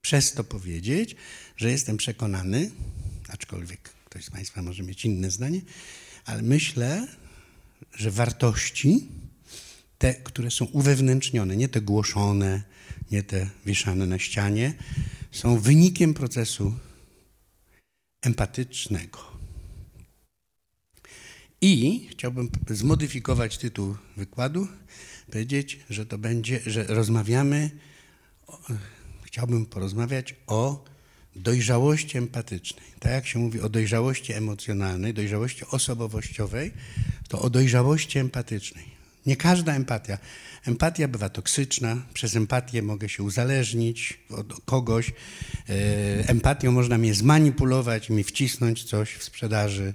[0.00, 1.16] przez to powiedzieć,
[1.56, 2.70] że jestem przekonany,
[3.28, 5.60] aczkolwiek ktoś z Państwa może mieć inne zdanie,
[6.24, 7.08] ale myślę,
[7.94, 9.08] że wartości,
[9.98, 12.62] te, które są uwewnętrznione, nie te głoszone,
[13.10, 14.74] nie te wieszane na ścianie,
[15.30, 16.74] są wynikiem procesu
[18.22, 19.18] empatycznego.
[21.60, 24.68] I chciałbym zmodyfikować tytuł wykładu,
[25.26, 27.70] powiedzieć, że to będzie, że rozmawiamy,
[29.22, 30.91] chciałbym porozmawiać o
[31.36, 32.86] dojrzałości empatycznej.
[33.00, 36.72] Tak jak się mówi o dojrzałości emocjonalnej, dojrzałości osobowościowej,
[37.28, 38.84] to o dojrzałości empatycznej.
[39.26, 40.18] Nie każda empatia.
[40.66, 45.08] Empatia bywa toksyczna, przez empatię mogę się uzależnić od kogoś.
[45.08, 49.94] E, empatią można mnie zmanipulować, mi wcisnąć coś w sprzedaży.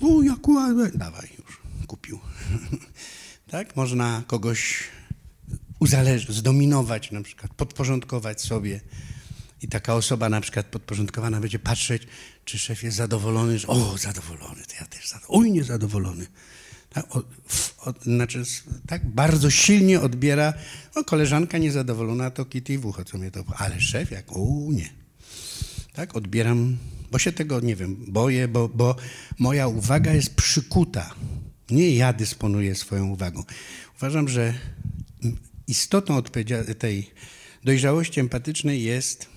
[0.00, 0.98] No, jak ładnie.
[0.98, 2.18] Dawaj już, kupił.
[3.50, 3.76] tak?
[3.76, 4.84] Można kogoś
[5.78, 8.80] uzależnić, zdominować, na przykład podporządkować sobie.
[9.62, 12.02] I taka osoba na przykład podporządkowana będzie patrzeć,
[12.44, 15.44] czy szef jest zadowolony, że o, zadowolony, to ja też zadowolony.
[15.46, 16.26] Oj, niezadowolony.
[16.90, 17.06] Tak,
[18.02, 18.42] znaczy,
[18.86, 20.54] tak bardzo silnie odbiera,
[20.94, 24.90] o, koleżanka niezadowolona, to Kitty w ucho, co mnie to, ale szef jak, o nie.
[25.92, 26.76] Tak, odbieram,
[27.10, 28.96] bo się tego, nie wiem, boję, bo, bo
[29.38, 31.14] moja uwaga jest przykuta.
[31.70, 33.44] Nie ja dysponuję swoją uwagą.
[33.96, 34.54] Uważam, że
[35.66, 36.22] istotą
[36.78, 37.10] tej
[37.64, 39.28] dojrzałości empatycznej jest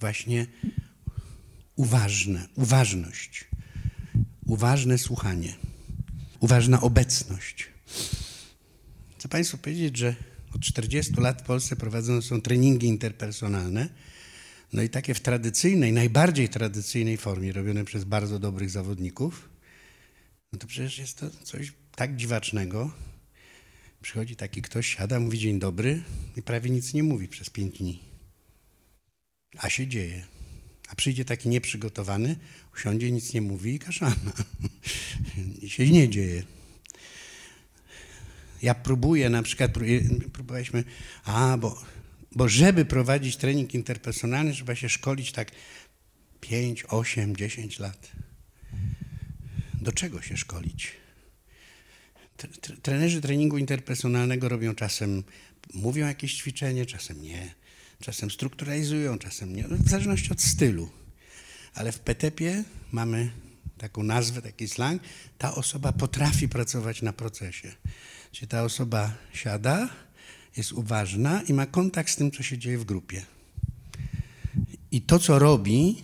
[0.00, 0.46] właśnie
[1.76, 3.44] uważne, uważność,
[4.46, 5.54] uważne słuchanie,
[6.40, 7.68] uważna obecność.
[9.18, 10.14] Chcę Państwu powiedzieć, że
[10.54, 13.88] od 40 lat w Polsce prowadzone są treningi interpersonalne,
[14.72, 19.48] no i takie w tradycyjnej, najbardziej tradycyjnej formie, robione przez bardzo dobrych zawodników,
[20.52, 22.90] no to przecież jest to coś tak dziwacznego.
[24.02, 26.02] Przychodzi taki ktoś, siada, mówi dzień dobry
[26.36, 28.07] i prawie nic nie mówi przez pięć dni.
[29.58, 30.24] A się dzieje.
[30.88, 32.36] A przyjdzie taki nieprzygotowany,
[32.74, 34.32] usiądzie, nic nie mówi i kaszana.
[35.62, 36.42] I się nie dzieje.
[38.62, 39.72] Ja próbuję, na przykład
[40.32, 40.84] próbowaliśmy,
[41.24, 41.82] a bo,
[42.32, 45.52] bo żeby prowadzić trening interpersonalny, trzeba się szkolić tak
[46.40, 48.12] 5, 8, 10 lat.
[49.74, 50.92] Do czego się szkolić?
[52.82, 55.22] trenerzy treningu interpersonalnego robią czasem,
[55.74, 57.54] mówią jakieś ćwiczenie, czasem nie.
[58.02, 59.64] Czasem strukturalizują, czasem nie.
[59.68, 60.88] W zależności od stylu.
[61.74, 63.30] Ale w PTP mamy
[63.78, 65.02] taką nazwę, taki slang.
[65.38, 67.72] Ta osoba potrafi pracować na procesie.
[68.32, 69.88] Czyli ta osoba siada,
[70.56, 73.26] jest uważna i ma kontakt z tym, co się dzieje w grupie.
[74.90, 76.02] I to, co robi,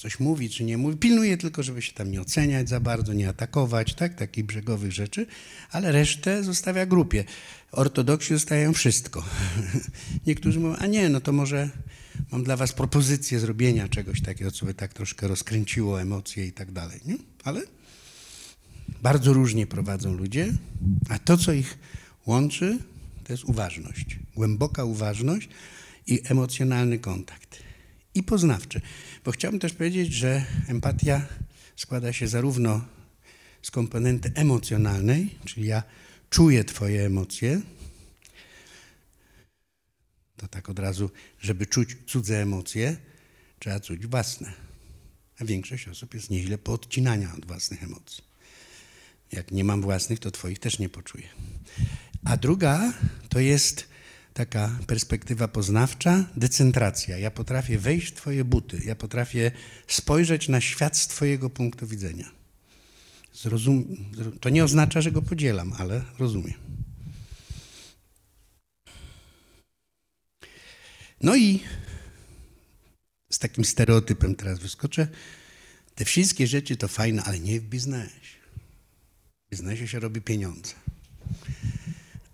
[0.00, 3.28] coś mówi, czy nie mówi, pilnuje tylko, żeby się tam nie oceniać za bardzo, nie
[3.28, 5.26] atakować, tak, takich brzegowych rzeczy,
[5.70, 7.24] ale resztę zostawia grupie.
[7.72, 9.24] Ortodoksi zostają wszystko.
[10.26, 11.70] Niektórzy mówią, a nie, no to może
[12.32, 16.72] mam dla was propozycję zrobienia czegoś takiego, co by tak troszkę rozkręciło emocje i tak
[16.72, 17.16] dalej, nie?
[17.44, 17.62] Ale
[19.02, 20.52] bardzo różnie prowadzą ludzie,
[21.08, 21.78] a to, co ich
[22.26, 22.78] łączy,
[23.24, 25.48] to jest uważność, głęboka uważność
[26.06, 27.62] i emocjonalny kontakt.
[28.14, 28.80] I poznawczy.
[29.24, 31.26] Bo chciałbym też powiedzieć, że empatia
[31.76, 32.84] składa się zarówno
[33.62, 35.82] z komponenty emocjonalnej, czyli ja
[36.30, 37.60] czuję Twoje emocje,
[40.36, 42.96] to tak od razu, żeby czuć cudze emocje,
[43.58, 44.52] trzeba czuć własne.
[45.38, 48.24] A większość osób jest nieźle poodcinania od własnych emocji.
[49.32, 51.28] Jak nie mam własnych, to Twoich też nie poczuję.
[52.24, 52.92] A druga
[53.28, 53.88] to jest
[54.34, 57.18] taka perspektywa poznawcza, decentracja.
[57.18, 59.50] Ja potrafię wejść w Twoje buty, ja potrafię
[59.86, 62.30] spojrzeć na świat z Twojego punktu widzenia.
[63.34, 63.96] Zrozum...
[64.40, 66.54] To nie oznacza, że go podzielam, ale rozumiem.
[71.22, 71.60] No i
[73.30, 75.08] z takim stereotypem teraz wyskoczę.
[75.94, 78.40] Te wszystkie rzeczy to fajne, ale nie w biznesie.
[79.46, 80.74] W biznesie się robi pieniądze.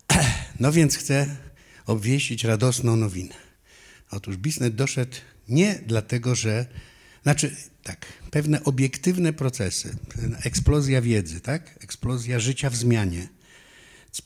[0.59, 1.37] No więc chcę
[1.87, 3.35] obwieścić radosną nowinę.
[4.11, 5.15] Otóż biznes doszedł
[5.49, 6.65] nie dlatego, że,
[7.23, 9.97] znaczy tak, pewne obiektywne procesy,
[10.43, 13.27] eksplozja wiedzy, tak, eksplozja życia w zmianie,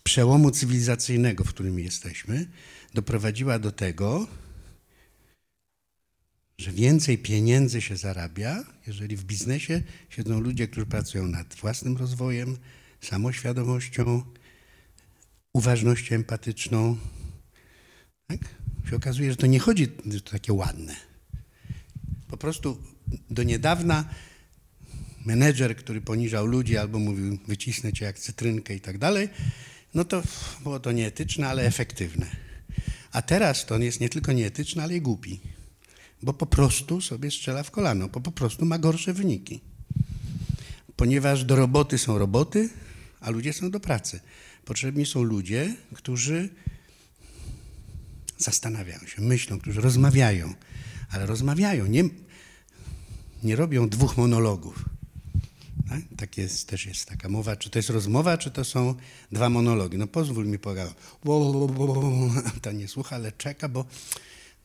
[0.03, 2.47] przełomu cywilizacyjnego, w którym jesteśmy,
[2.93, 4.27] doprowadziła do tego,
[6.57, 12.57] że więcej pieniędzy się zarabia, jeżeli w biznesie siedzą ludzie, którzy pracują nad własnym rozwojem,
[13.01, 14.23] samoświadomością,
[15.53, 16.97] uważnością empatyczną.
[18.31, 18.49] Tak?
[18.89, 20.95] Się okazuje, że to nie chodzi, że to takie ładne.
[22.27, 22.77] Po prostu
[23.29, 24.05] do niedawna
[25.25, 29.29] menedżer, który poniżał ludzi albo mówił wycisnę cię jak cytrynkę i tak dalej,
[29.93, 30.23] no to
[30.63, 32.25] było to nieetyczne, ale efektywne.
[33.11, 35.39] A teraz to on jest nie tylko nieetyczny, ale i głupi,
[36.23, 39.61] bo po prostu sobie strzela w kolano, bo po prostu ma gorsze wyniki.
[40.95, 42.69] Ponieważ do roboty są roboty,
[43.19, 44.19] a ludzie są do pracy.
[44.65, 46.49] Potrzebni są ludzie, którzy
[48.41, 50.53] zastanawiają się, myślą, którzy rozmawiają,
[51.09, 52.03] ale rozmawiają, nie,
[53.43, 54.85] nie robią dwóch monologów.
[55.89, 56.01] Tak?
[56.17, 58.95] tak jest, też jest taka mowa, czy to jest rozmowa, czy to są
[59.31, 59.97] dwa monologi.
[59.97, 60.93] No pozwól mi pogadać.
[62.61, 63.85] Ta nie słucha, ale czeka, bo,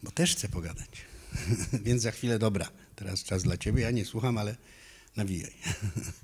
[0.03, 0.89] bo też chce pogadać.
[1.85, 4.57] Więc za chwilę, dobra, teraz czas dla ciebie, ja nie słucham, ale
[5.17, 5.53] nawijaj.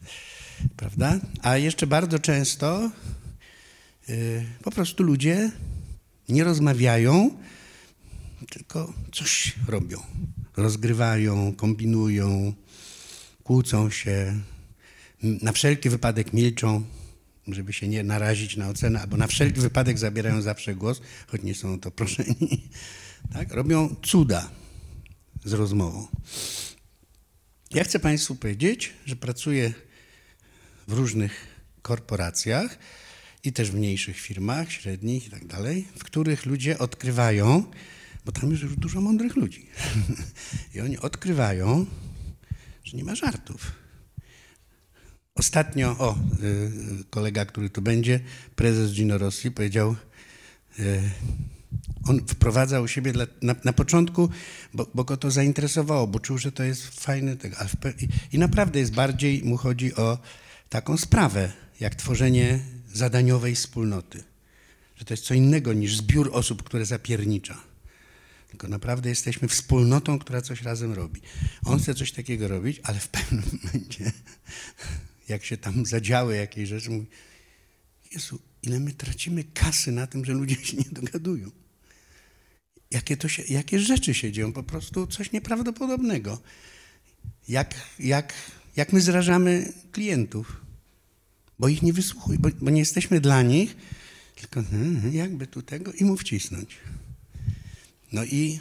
[0.76, 1.18] Prawda?
[1.42, 2.90] A jeszcze bardzo często
[4.08, 5.50] y, po prostu ludzie
[6.32, 7.30] nie rozmawiają,
[8.50, 10.02] tylko coś robią.
[10.56, 12.54] Rozgrywają, kombinują,
[13.44, 14.40] kłócą się,
[15.22, 16.84] na wszelki wypadek milczą,
[17.48, 21.54] żeby się nie narazić na ocenę, albo na wszelki wypadek zabierają zawsze głos, choć nie
[21.54, 22.62] są to proszeni.
[23.32, 23.52] Tak?
[23.52, 24.50] Robią cuda
[25.44, 26.06] z rozmową.
[27.70, 29.72] Ja chcę Państwu powiedzieć, że pracuję
[30.88, 31.46] w różnych
[31.82, 32.78] korporacjach
[33.44, 37.64] i też w mniejszych firmach, średnich i tak dalej, w których ludzie odkrywają,
[38.24, 39.66] bo tam jest już dużo mądrych ludzi,
[40.74, 41.86] i oni odkrywają,
[42.84, 43.72] że nie ma żartów.
[45.34, 48.20] Ostatnio, o, y, kolega, który tu będzie,
[48.56, 49.96] prezes Gino Rossi powiedział,
[50.78, 51.02] y,
[52.08, 54.28] on wprowadzał siebie dla, na, na, początku,
[54.74, 57.36] bo, bo, go to zainteresowało, bo czuł, że to jest fajne.
[57.36, 57.56] Tego,
[58.00, 60.18] i, I naprawdę jest bardziej, mu chodzi o
[60.68, 62.58] taką sprawę, jak tworzenie
[62.92, 64.24] zadaniowej wspólnoty.
[64.96, 67.60] Że to jest co innego niż zbiór osób, które zapiernicza.
[68.48, 71.20] Tylko naprawdę jesteśmy wspólnotą, która coś razem robi.
[71.64, 74.12] On chce coś takiego robić, ale w pewnym momencie,
[75.28, 77.06] jak się tam zadziały jakieś rzeczy, mówi,
[78.12, 81.50] Jezu, ile my tracimy kasy na tym, że ludzie się nie dogadują.
[82.90, 86.40] Jakie, to się, jakie rzeczy się dzieją, po prostu coś nieprawdopodobnego.
[87.48, 88.34] Jak, jak,
[88.76, 90.60] jak my zrażamy klientów
[91.58, 93.76] bo ich nie wysłuchuj, bo, bo nie jesteśmy dla nich,
[94.36, 96.76] tylko hmm, jakby tu tego i mu wcisnąć.
[98.12, 98.60] No i,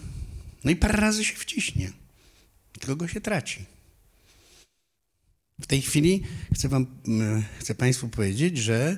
[0.63, 1.91] no i parę razy się wciśnie,
[2.73, 3.65] tylko go się traci.
[5.61, 6.23] W tej chwili
[6.53, 6.85] chcę, wam,
[7.59, 8.97] chcę Państwu powiedzieć, że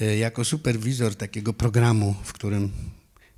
[0.00, 2.72] e, jako superwizor takiego programu, w którym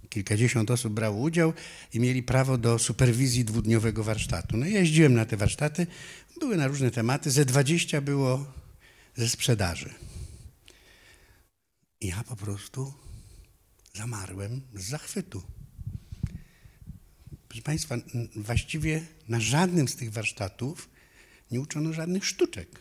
[0.09, 1.53] kilkadziesiąt osób brało udział
[1.95, 4.57] i mieli prawo do superwizji dwudniowego warsztatu.
[4.57, 5.87] No ja jeździłem na te warsztaty,
[6.41, 8.62] były na różne tematy, ze 20 było
[9.17, 9.95] ze sprzedaży.
[12.01, 12.95] I ja po prostu
[13.95, 15.43] zamarłem z zachwytu.
[17.49, 17.97] Proszę Państwa,
[18.37, 20.89] właściwie na żadnym z tych warsztatów
[21.51, 22.81] nie uczono żadnych sztuczek.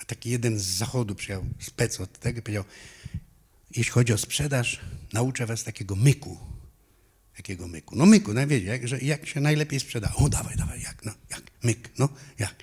[0.00, 2.64] A taki jeden z zachodu przyjechał, spec od tego, powiedział,
[3.70, 4.80] jeśli chodzi o sprzedaż,
[5.12, 6.38] nauczę was takiego myku.
[7.36, 7.96] Jakiego myku?
[7.96, 10.12] No myku, no wiecie, jak, że jak się najlepiej sprzeda.
[10.14, 12.54] O, dawaj, dawaj, jak, no, jak, myk, no, jak.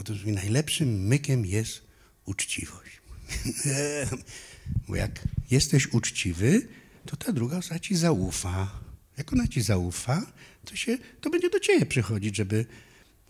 [0.00, 1.82] Otóż najlepszym mykiem jest
[2.24, 3.00] uczciwość.
[4.88, 6.68] Bo jak jesteś uczciwy,
[7.06, 8.80] to ta druga osoba ci zaufa.
[9.18, 10.32] Jak ona ci zaufa,
[10.64, 12.66] to, się, to będzie do ciebie przychodzić, żeby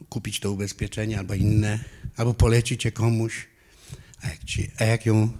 [0.08, 1.84] kupić to ubezpieczenie albo inne,
[2.16, 3.46] albo polecić je komuś.
[4.22, 5.30] A jak, ci, a jak ją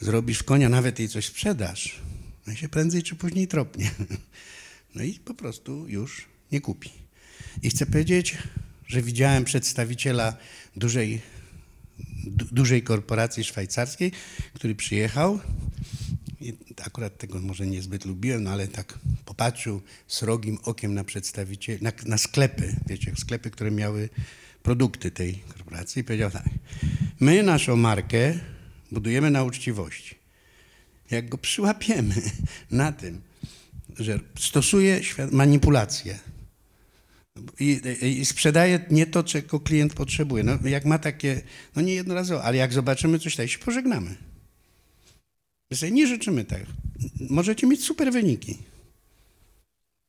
[0.00, 2.00] zrobisz w konia, nawet jej coś sprzedasz,
[2.46, 3.90] no się prędzej czy później tropnie.
[4.94, 6.90] No i po prostu już nie kupi.
[7.62, 8.38] I chcę powiedzieć,
[8.92, 10.36] że widziałem przedstawiciela
[10.76, 11.20] dużej,
[12.52, 14.12] dużej korporacji szwajcarskiej,
[14.54, 15.40] który przyjechał.
[16.40, 16.54] I
[16.86, 22.18] akurat tego może niezbyt lubiłem, no ale tak popatrzył srogim okiem na przedstawicieli, na, na
[22.18, 24.08] sklepy, wiecie, sklepy, które miały
[24.62, 26.44] produkty tej korporacji i powiedział tak,
[27.20, 28.38] my naszą markę
[28.90, 30.14] budujemy na uczciwości.
[31.10, 32.14] Jak go przyłapiemy
[32.70, 33.20] na tym,
[33.98, 35.00] że stosuje
[35.30, 36.18] manipulację
[37.60, 40.44] i, i, sprzedaje nie to, czego klient potrzebuje.
[40.44, 41.42] No, jak ma takie,
[41.76, 44.16] no nie jednorazowo, ale jak zobaczymy coś takiego, się pożegnamy.
[45.70, 46.62] My sobie nie życzymy tak.
[47.30, 48.58] Możecie mieć super wyniki.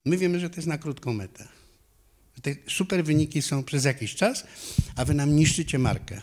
[0.05, 1.47] My wiemy, że to jest na krótką metę.
[2.41, 4.47] Te super wyniki są przez jakiś czas,
[4.95, 6.21] a wy nam niszczycie markę.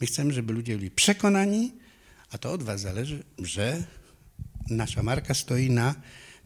[0.00, 1.72] My chcemy, żeby ludzie byli przekonani,
[2.30, 3.84] a to od was zależy, że
[4.70, 5.94] nasza marka stoi na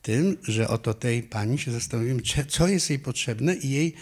[0.03, 3.95] tym, że oto tej pani się zastanowimy, co jest jej potrzebne i jej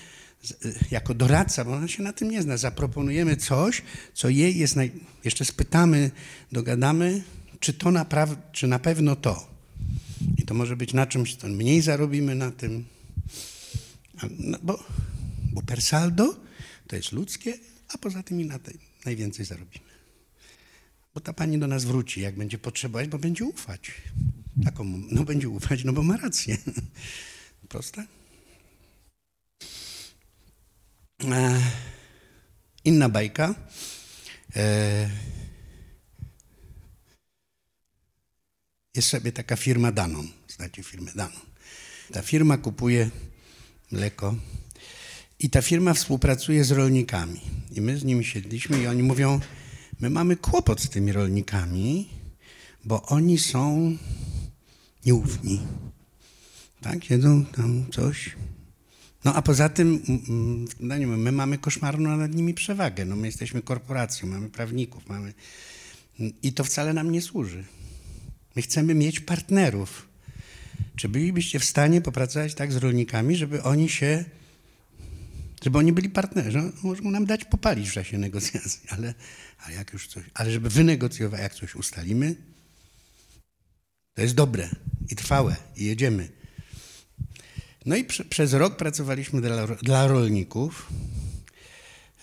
[0.90, 3.82] jako doradca, bo ona się na tym nie zna, zaproponujemy coś,
[4.14, 4.92] co jej jest, naj...
[5.24, 6.10] jeszcze spytamy,
[6.52, 7.22] dogadamy,
[7.60, 9.50] czy to naprawdę, czy na pewno to.
[10.36, 12.84] I to może być na czymś, co mniej zarobimy na tym,
[14.38, 14.84] no, bo,
[15.52, 16.40] bo per saldo
[16.86, 17.58] to jest ludzkie,
[17.88, 19.90] a poza tym i na tej najwięcej zarobimy.
[21.14, 23.92] Bo ta pani do nas wróci, jak będzie potrzebować, bo będzie ufać.
[24.64, 26.57] Taką, no będzie ufać, no bo ma rację.
[27.68, 28.07] Proste?
[31.25, 31.61] E,
[32.85, 33.55] inna bajka.
[34.57, 35.11] E,
[38.94, 40.29] jest sobie taka firma Danon.
[40.49, 41.42] Znacie firmę Danon.
[42.12, 43.11] Ta firma kupuje
[43.90, 44.35] mleko
[45.38, 47.40] i ta firma współpracuje z rolnikami.
[47.73, 49.40] I my z nimi siedliśmy i oni mówią,
[50.01, 52.09] my mamy kłopot z tymi rolnikami,
[52.85, 53.96] bo oni są
[55.06, 55.60] nieufni.
[56.80, 58.36] Tak, jedzą tam coś.
[59.24, 60.02] No a poza tym,
[60.80, 63.04] no nie wiem, my mamy koszmarną nad nimi przewagę.
[63.04, 65.34] No my jesteśmy korporacją, mamy prawników, mamy...
[66.42, 67.64] I to wcale nam nie służy.
[68.56, 70.08] My chcemy mieć partnerów.
[70.96, 74.24] Czy bylibyście w stanie popracować tak z rolnikami, żeby oni się
[75.64, 76.58] żeby oni byli partnerzy.
[76.58, 79.14] No, Możemy nam dać popalić w czasie negocjacji, ale,
[79.58, 82.34] ale jak już coś, ale żeby wynegocjować, jak coś ustalimy,
[84.20, 84.68] to jest dobre
[85.11, 86.28] i trwałe i jedziemy.
[87.87, 90.88] No i prze, przez rok pracowaliśmy dla, dla rolników.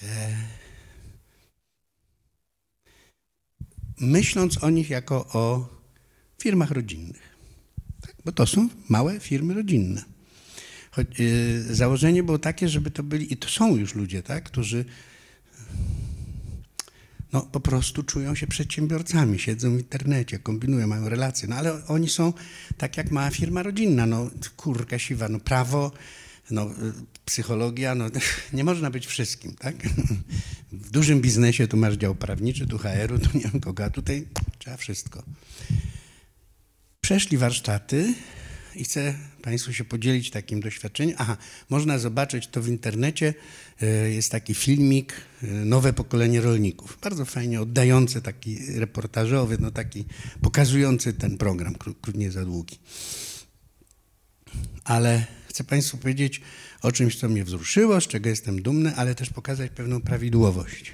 [0.03, 0.37] E,
[3.99, 5.69] myśląc o nich jako o
[6.41, 7.35] firmach rodzinnych.
[8.01, 8.15] Tak?
[8.25, 10.03] Bo to są małe firmy rodzinne.
[11.19, 14.85] Y, założenie było takie, żeby to byli, i to są już ludzie, tak, którzy
[17.33, 22.09] no, po prostu czują się przedsiębiorcami, siedzą w internecie, kombinują, mają relacje, no ale oni
[22.09, 22.33] są
[22.77, 25.91] tak jak mała firma rodzinna, no kurka siwa, no prawo,
[26.51, 26.69] no,
[27.25, 28.05] psychologia, no
[28.53, 29.75] nie można być wszystkim, tak?
[30.71, 34.27] W dużym biznesie tu masz dział prawniczy, tu HR-u, tu nie wiem kogo, a tutaj
[34.59, 35.23] trzeba wszystko.
[37.01, 38.13] Przeszli warsztaty,
[38.77, 41.15] i chcę Państwu się podzielić takim doświadczeniem.
[41.19, 41.37] Aha,
[41.69, 43.33] można zobaczyć to w internecie.
[43.81, 45.13] E, jest taki filmik
[45.43, 46.97] e, Nowe pokolenie rolników.
[47.01, 50.05] Bardzo fajnie oddający, taki reportażowy, no taki
[50.41, 51.75] pokazujący ten program,
[52.13, 52.79] nie za długi.
[54.83, 56.41] Ale chcę Państwu powiedzieć
[56.81, 60.93] o czymś, co mnie wzruszyło, z czego jestem dumny, ale też pokazać pewną prawidłowość.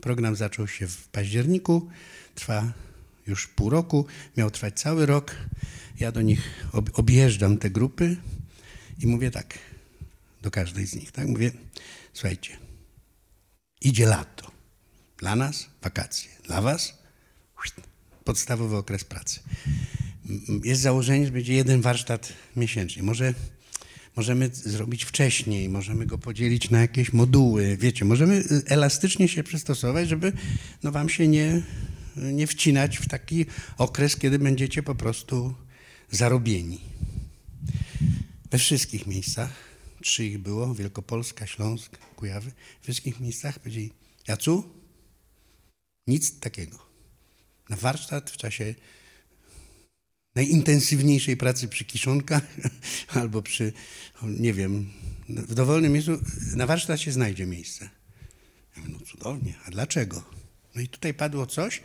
[0.00, 1.88] Program zaczął się w październiku,
[2.34, 2.72] trwa
[3.28, 4.06] już pół roku,
[4.36, 5.36] miał trwać cały rok.
[6.00, 8.16] Ja do nich objeżdżam te grupy
[8.98, 9.58] i mówię tak,
[10.42, 11.12] do każdej z nich.
[11.12, 11.28] Tak?
[11.28, 11.50] Mówię,
[12.12, 12.56] słuchajcie,
[13.80, 14.50] idzie lato.
[15.18, 16.98] Dla nas wakacje, dla was
[18.24, 19.40] podstawowy okres pracy.
[20.64, 23.02] Jest założenie, że będzie jeden warsztat miesięcznie.
[23.02, 23.34] Może
[24.16, 30.08] możemy zrobić wcześniej, możemy go podzielić na jakieś moduły, wiecie, możemy y, elastycznie się przystosować,
[30.08, 30.32] żeby
[30.82, 31.62] no, wam się nie,
[32.22, 33.46] nie wcinać w taki
[33.78, 35.54] okres, kiedy będziecie po prostu
[36.10, 36.80] zarobieni.
[38.50, 39.52] We wszystkich miejscach,
[40.02, 43.92] trzy ich było, Wielkopolska, Śląsk, Kujawy, w wszystkich miejscach powiedzieli,
[44.28, 44.64] Jacu,
[46.06, 46.78] nic takiego.
[47.68, 48.74] Na warsztat w czasie
[50.34, 52.42] najintensywniejszej pracy przy kiszonkach
[53.20, 53.72] albo przy,
[54.22, 54.90] nie wiem,
[55.28, 56.18] w dowolnym miejscu,
[56.56, 57.90] na warsztat się znajdzie miejsce.
[58.76, 60.24] Ja mówię, no cudownie, a dlaczego?
[60.78, 61.82] No i tutaj padło coś,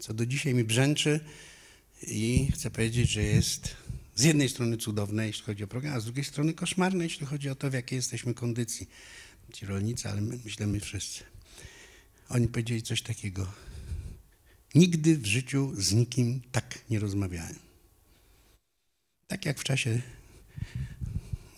[0.00, 1.20] co do dzisiaj mi brzęczy
[2.06, 3.76] i chcę powiedzieć, że jest
[4.14, 7.50] z jednej strony cudowne, jeśli chodzi o program, a z drugiej strony koszmarne, jeśli chodzi
[7.50, 8.88] o to, w jakiej jesteśmy kondycji.
[9.52, 11.24] Ci rolnicy, ale my, myślę my wszyscy.
[12.28, 13.52] Oni powiedzieli coś takiego.
[14.74, 17.58] Nigdy w życiu z nikim tak nie rozmawiałem.
[19.26, 20.02] Tak jak w czasie,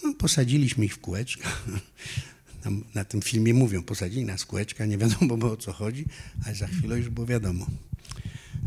[0.02, 1.48] no, posadziliśmy ich w kółeczka.
[2.62, 6.04] Tam, na tym filmie mówią, posadzili nas kółeczka, nie wiadomo było o co chodzi,
[6.46, 7.66] ale za chwilę już było wiadomo.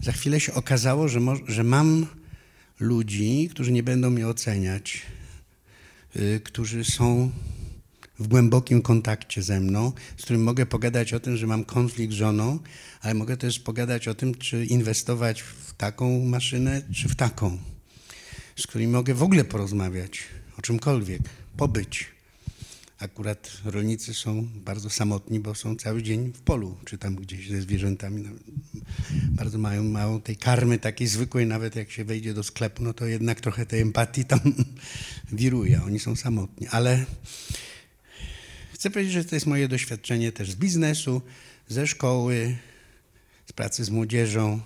[0.02, 2.06] Za chwilę się okazało, że, mo, że mam
[2.80, 5.02] ludzi, którzy nie będą mnie oceniać,
[6.16, 7.32] yy, którzy są
[8.20, 12.18] w głębokim kontakcie ze mną, z którym mogę pogadać o tym, że mam konflikt z
[12.18, 12.60] żoną,
[13.02, 17.58] ale mogę też pogadać o tym, czy inwestować w taką maszynę, czy w taką,
[18.56, 20.24] z którymi mogę w ogóle porozmawiać
[20.58, 21.22] o czymkolwiek,
[21.58, 22.14] pobyć.
[23.04, 27.62] Akurat rolnicy są bardzo samotni, bo są cały dzień w polu, czy tam gdzieś ze
[27.62, 28.26] zwierzętami.
[29.32, 33.06] Bardzo mają mało tej karmy takiej zwykłej, nawet jak się wejdzie do sklepu, no to
[33.06, 34.40] jednak trochę tej empatii tam
[35.32, 35.84] wiruje.
[35.84, 37.06] Oni są samotni, ale
[38.74, 41.22] Chcę powiedzieć, że to jest moje doświadczenie też z biznesu,
[41.68, 42.56] ze szkoły,
[43.46, 44.60] z pracy z młodzieżą.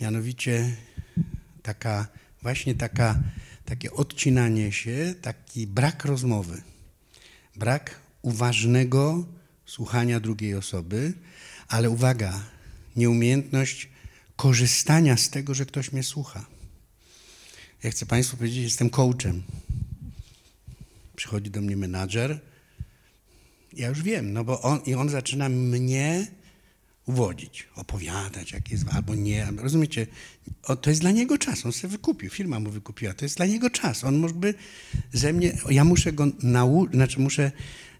[0.00, 0.76] Mianowicie
[1.62, 2.06] taka,
[2.42, 3.22] właśnie taka,
[3.64, 6.62] takie odcinanie się, taki brak rozmowy,
[7.56, 9.26] brak uważnego
[9.66, 11.12] słuchania drugiej osoby,
[11.68, 12.44] ale uwaga,
[12.96, 13.88] nieumiejętność
[14.36, 16.46] korzystania z tego, że ktoś mnie słucha.
[17.82, 19.42] Ja chcę Państwu powiedzieć, jestem coachem.
[21.16, 22.40] Przychodzi do mnie menadżer,
[23.72, 26.26] ja już wiem, no bo on, i on zaczyna mnie
[27.10, 29.48] uwodzić, opowiadać, jak jest, albo nie.
[29.56, 30.06] Rozumiecie?
[30.62, 31.66] O, to jest dla niego czas.
[31.66, 33.14] On sobie wykupił, firma mu wykupiła.
[33.14, 34.04] To jest dla niego czas.
[34.04, 34.54] On mógłby
[35.12, 37.52] ze mnie, ja muszę go nauczyć, znaczy muszę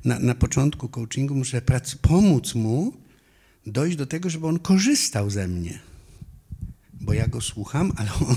[0.04, 2.92] na, na początku coachingu muszę prac, pomóc mu
[3.66, 5.78] dojść do tego, żeby on korzystał ze mnie.
[7.00, 8.36] Bo ja go słucham, ale on,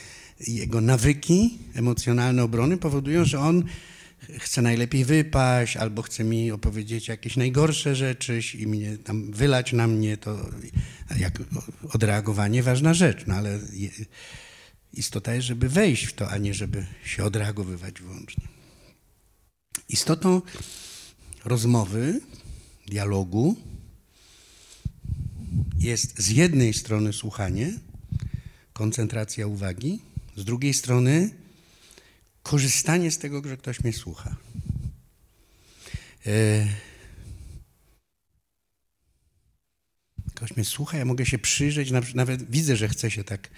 [0.60, 3.64] jego nawyki emocjonalne obrony powodują, że on
[4.38, 9.86] chce najlepiej wypaść, albo chce mi opowiedzieć jakieś najgorsze rzeczy i mnie tam wylać na
[9.86, 10.50] mnie, to
[11.18, 11.38] jak
[11.92, 13.60] odreagowanie ważna rzecz, no ale
[14.92, 18.48] istota jest, żeby wejść w to, a nie żeby się odreagowywać wyłącznie.
[19.88, 20.42] Istotą
[21.44, 22.20] rozmowy,
[22.86, 23.56] dialogu
[25.78, 27.72] jest z jednej strony słuchanie,
[28.72, 30.00] koncentracja uwagi,
[30.36, 31.30] z drugiej strony
[32.50, 34.36] korzystanie z tego, że ktoś mnie słucha.
[36.26, 36.66] E,
[40.34, 43.48] ktoś mnie słucha, ja mogę się przyjrzeć, nawet widzę, że chce się tak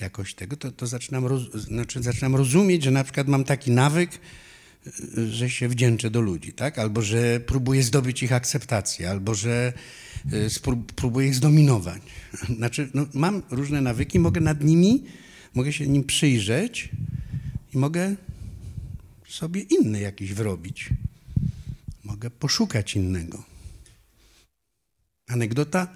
[0.00, 4.10] jakoś tego, to, to zaczynam, roz, znaczy zaczynam rozumieć, że na przykład mam taki nawyk,
[5.30, 6.78] że się wdzięczę do ludzi, tak?
[6.78, 9.72] Albo że próbuję zdobyć ich akceptację, albo że
[10.32, 12.02] e, próbuję ich zdominować.
[12.56, 15.04] Znaczy, no, mam różne nawyki, mogę nad nimi,
[15.54, 16.88] mogę się nim przyjrzeć
[17.74, 18.16] i mogę
[19.28, 20.90] sobie inny jakiś wyrobić.
[22.04, 23.44] Mogę poszukać innego.
[25.28, 25.88] Anegdota.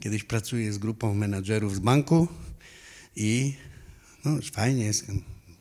[0.00, 2.28] Kiedyś pracuję z grupą menadżerów z banku
[3.16, 3.54] i
[4.24, 5.06] no, fajnie jest,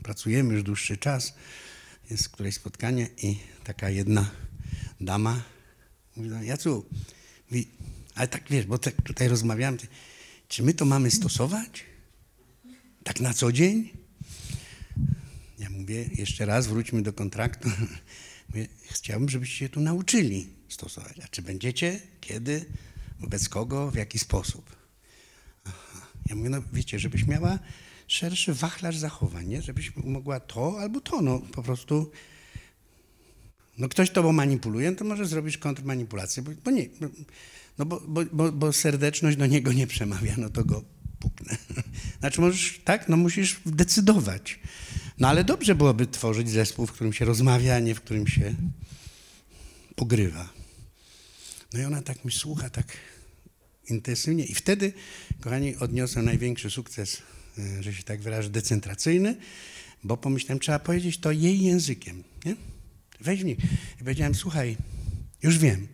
[0.04, 1.34] pracujemy już dłuższy czas.
[2.10, 4.32] Jest któreś spotkanie i taka jedna
[5.02, 5.44] dama
[6.16, 6.86] mówi, no, Jacu,
[7.52, 7.68] mówi,
[8.16, 9.78] ale tak wiesz, bo tak tutaj rozmawiam,
[10.48, 11.84] czy my to mamy stosować?
[13.04, 13.97] Tak na co dzień?
[15.60, 17.70] Ja mówię, jeszcze raz wróćmy do kontraktu.
[18.50, 21.20] Mówię, chciałbym, żebyście się tu nauczyli stosować.
[21.24, 22.00] A czy będziecie?
[22.22, 22.66] Kiedy?
[23.20, 23.92] Wobec kogo?
[23.92, 24.76] W jaki sposób?
[26.30, 27.60] Ja mówię, no wiecie, żebyś miała
[28.08, 29.62] szerszy wachlarz zachowań, nie?
[29.62, 32.12] żebyś mogła to albo to, no po prostu
[33.78, 36.90] no ktoś tobą manipuluje, no to może zrobisz kontrmanipulację, bo, bo nie,
[37.78, 40.84] no bo, bo, bo, bo serdeczność do niego nie przemawia, no to go
[41.20, 41.58] puknę.
[42.20, 44.60] Znaczy możesz, tak, no musisz decydować.
[45.20, 48.56] No ale dobrze byłoby tworzyć zespół, w którym się rozmawia, a nie w którym się
[49.96, 50.50] pogrywa.
[51.74, 52.98] No i ona tak mi słucha, tak
[53.90, 54.46] intensywnie.
[54.46, 54.94] I wtedy,
[55.42, 57.22] kochani, odniosłem największy sukces,
[57.58, 59.38] e, że się tak wyrażę, decentracyjny,
[60.04, 62.24] bo pomyślałem, trzeba powiedzieć to jej językiem.
[62.46, 62.56] Nie?
[63.22, 63.58] Weźmij.
[63.96, 64.78] I powiedziałem, słuchaj,
[65.44, 65.88] już wiem,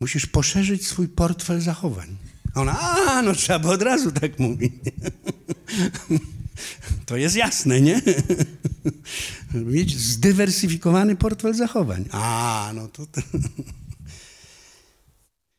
[0.00, 2.16] musisz poszerzyć swój portfel zachowań.
[2.54, 4.72] A ona, a, no trzeba by od razu tak mówić.
[7.06, 8.02] To jest jasne, nie?
[9.54, 12.08] Mieć zdywersyfikowany portfel zachowań.
[12.10, 13.06] A, no to...
[13.06, 13.20] to.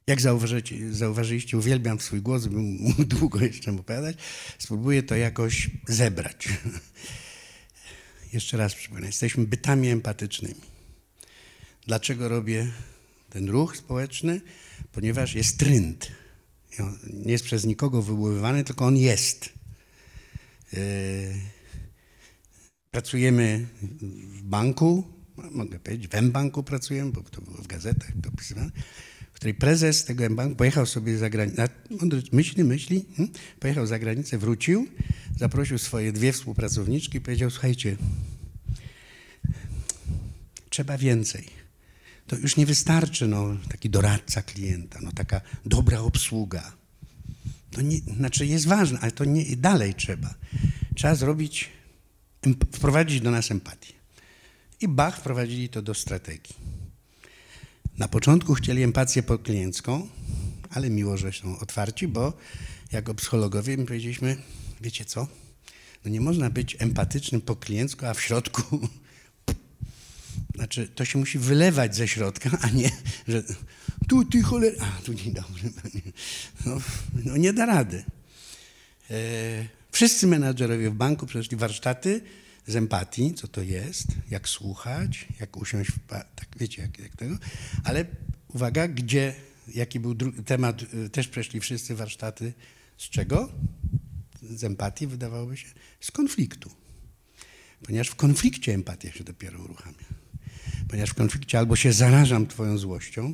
[0.07, 0.21] Jak
[0.91, 4.17] zauważyliście, uwielbiam swój głos, bym mógł długo jeszcze opowiadać.
[4.59, 6.49] Spróbuję to jakoś zebrać.
[8.33, 10.61] Jeszcze raz przypomnę, jesteśmy bytami empatycznymi.
[11.87, 12.71] Dlaczego robię
[13.29, 14.41] ten ruch społeczny?
[14.91, 16.11] Ponieważ jest trend.
[17.13, 19.54] Nie jest przez nikogo wywoływany, tylko on jest.
[20.73, 20.77] E,
[22.91, 23.67] pracujemy
[24.01, 25.03] w banku,
[25.51, 28.71] mogę powiedzieć, w M-banku pracujemy, bo to było w gazetach to opisywane,
[29.33, 31.69] w której prezes tego M-banku pojechał sobie za granicę,
[32.31, 33.35] myśli, myśli, hmm?
[33.59, 34.87] pojechał za granicę, wrócił,
[35.37, 37.97] zaprosił swoje dwie współpracowniczki i powiedział, słuchajcie,
[40.69, 41.45] trzeba więcej.
[42.27, 46.84] To już nie wystarczy no, taki doradca klienta, no, taka dobra obsługa.
[47.75, 50.33] To nie, znaczy jest ważne, ale to nie, dalej trzeba.
[50.95, 51.69] Trzeba zrobić,
[52.71, 53.93] wprowadzić do nas empatię.
[54.81, 56.55] I Bach wprowadzili to do strategii.
[57.97, 60.07] Na początku chcieli empatię pokliencką,
[60.69, 62.33] ale miło, że są otwarci, bo
[62.91, 64.37] jako psychologowie my powiedzieliśmy,
[64.81, 65.27] wiecie co,
[66.05, 68.87] no nie można być empatycznym po kliencku, a w środku,
[70.55, 72.91] znaczy to się musi wylewać ze środka, a nie,
[73.27, 73.43] że
[74.07, 75.71] tu ty cholera, a tu dzień dobry,
[76.65, 76.77] no,
[77.25, 78.03] no nie da rady.
[79.11, 79.15] E,
[79.91, 82.21] wszyscy menadżerowie w banku przeszli warsztaty
[82.67, 87.37] z empatii, co to jest, jak słuchać, jak usiąść, w, tak wiecie, jak, jak tego,
[87.83, 88.05] ale
[88.47, 89.35] uwaga, gdzie,
[89.67, 92.53] jaki był temat, y, też przeszli wszyscy warsztaty,
[92.97, 93.51] z czego?
[94.41, 95.67] Z empatii, wydawałoby się,
[95.99, 96.71] z konfliktu.
[97.85, 100.24] Ponieważ w konflikcie empatia się dopiero uruchamia.
[100.89, 103.33] Ponieważ w konflikcie albo się zarażam twoją złością,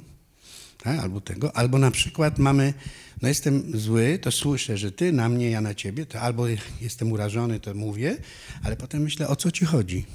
[0.84, 1.00] tak?
[1.00, 2.74] albo tego, albo na przykład mamy,
[3.22, 6.46] no jestem zły, to słyszę, że ty na mnie, ja na ciebie, to albo
[6.82, 8.18] jestem urażony, to mówię,
[8.64, 10.06] ale potem myślę, o co ci chodzi,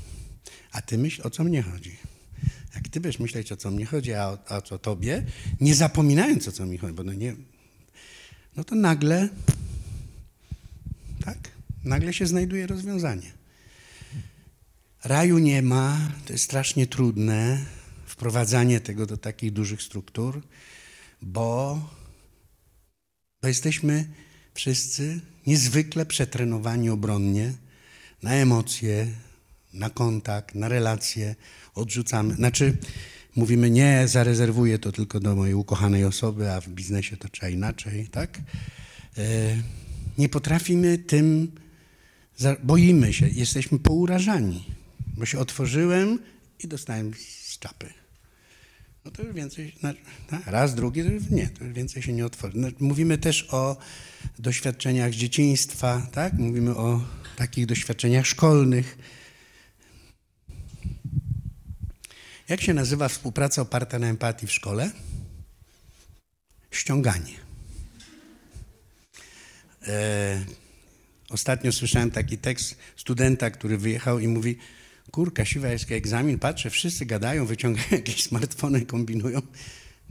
[0.73, 1.97] a ty myśl, o co mnie chodzi.
[2.75, 5.25] Jak ty będziesz myśleć, o co mnie chodzi, a o, a o tobie,
[5.61, 7.37] nie zapominając, o co mi chodzi, bo no nie,
[8.57, 9.29] no to nagle,
[11.25, 11.39] tak,
[11.85, 13.36] nagle się znajduje rozwiązanie.
[15.05, 17.59] Raju nie ma, to jest strasznie trudne,
[18.07, 20.43] wprowadzanie tego do takich dużych struktur,
[21.23, 21.79] bo,
[23.43, 24.05] bo jesteśmy
[24.55, 27.53] wszyscy niezwykle przetrenowani obronnie
[28.23, 29.07] na emocje,
[29.73, 31.35] na kontakt, na relacje,
[31.75, 32.35] odrzucamy.
[32.35, 32.77] Znaczy,
[33.37, 38.09] mówimy nie, zarezerwuję to tylko do mojej ukochanej osoby, a w biznesie to trzeba inaczej,
[38.09, 38.41] tak?
[39.19, 39.23] E,
[40.19, 41.53] nie potrafimy tym,
[42.65, 44.76] boimy się, jesteśmy pourażani,
[45.17, 46.19] bo się otworzyłem
[46.59, 47.93] i dostałem z czapy
[49.07, 49.73] no to już więcej,
[50.47, 52.53] raz, drugi, to już nie, to już więcej się nie otworzy.
[52.57, 53.77] No, mówimy też o
[54.39, 56.33] doświadczeniach z dzieciństwa, tak?
[56.33, 57.05] Mówimy o
[57.37, 58.99] takich doświadczeniach szkolnych.
[62.49, 64.91] Jak się nazywa współpraca oparta na empatii w szkole?
[66.71, 67.35] Ściąganie.
[69.87, 70.45] E,
[71.31, 74.59] ostatnio słyszałem taki tekst studenta, który wyjechał i mówi,
[75.11, 79.43] kurka, siwa jest egzamin, patrzę, wszyscy gadają, wyciągają jakieś smartfony, kombinują.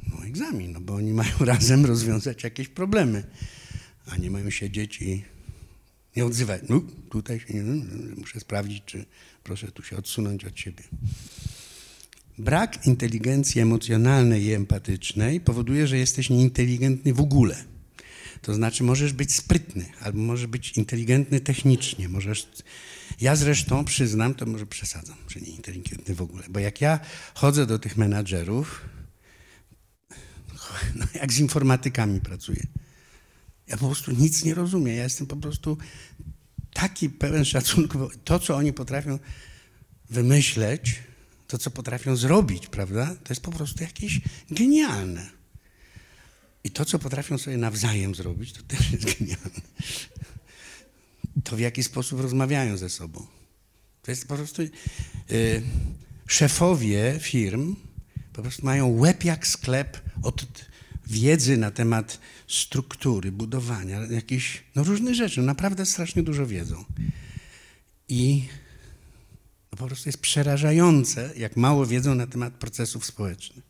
[0.10, 3.24] No egzamin, no bo oni mają razem rozwiązać jakieś problemy,
[4.06, 5.24] a nie mają siedzieć i
[6.16, 6.62] nie odzywać.
[6.70, 7.64] No tutaj się nie,
[8.18, 9.06] muszę sprawdzić, czy
[9.44, 10.84] proszę tu się odsunąć od siebie.
[12.38, 17.64] Brak inteligencji emocjonalnej i empatycznej powoduje, że jesteś nieinteligentny w ogóle.
[18.42, 22.48] To znaczy możesz być sprytny, albo możesz być inteligentny technicznie, możesz
[23.22, 27.00] ja zresztą przyznam, to może przesadzam, że nie inteligentny w ogóle, bo jak ja
[27.34, 28.82] chodzę do tych menadżerów,
[30.96, 32.68] no jak z informatykami pracuję,
[33.68, 34.98] ja po prostu nic nie rozumiem.
[34.98, 35.78] Ja jestem po prostu
[36.74, 38.10] taki pełen szacunku.
[38.24, 39.20] To, co oni potrafią
[40.10, 40.96] wymyśleć,
[41.48, 45.30] to, co potrafią zrobić, prawda, to jest po prostu jakieś genialne.
[46.64, 49.62] I to, co potrafią sobie nawzajem zrobić, to też jest genialne
[51.44, 53.26] to w jaki sposób rozmawiają ze sobą.
[54.02, 54.62] To jest po prostu.
[54.62, 54.70] Yy,
[56.28, 57.76] szefowie firm
[58.34, 60.46] po prostu mają łeb jak sklep od
[61.08, 65.42] wiedzy na temat struktury, budowania, jakichś no różnych rzeczy.
[65.42, 66.86] Naprawdę strasznie dużo wiedzą.
[68.10, 68.48] I
[69.70, 73.64] to po prostu jest przerażające, jak mało wiedzą na temat procesów społecznych,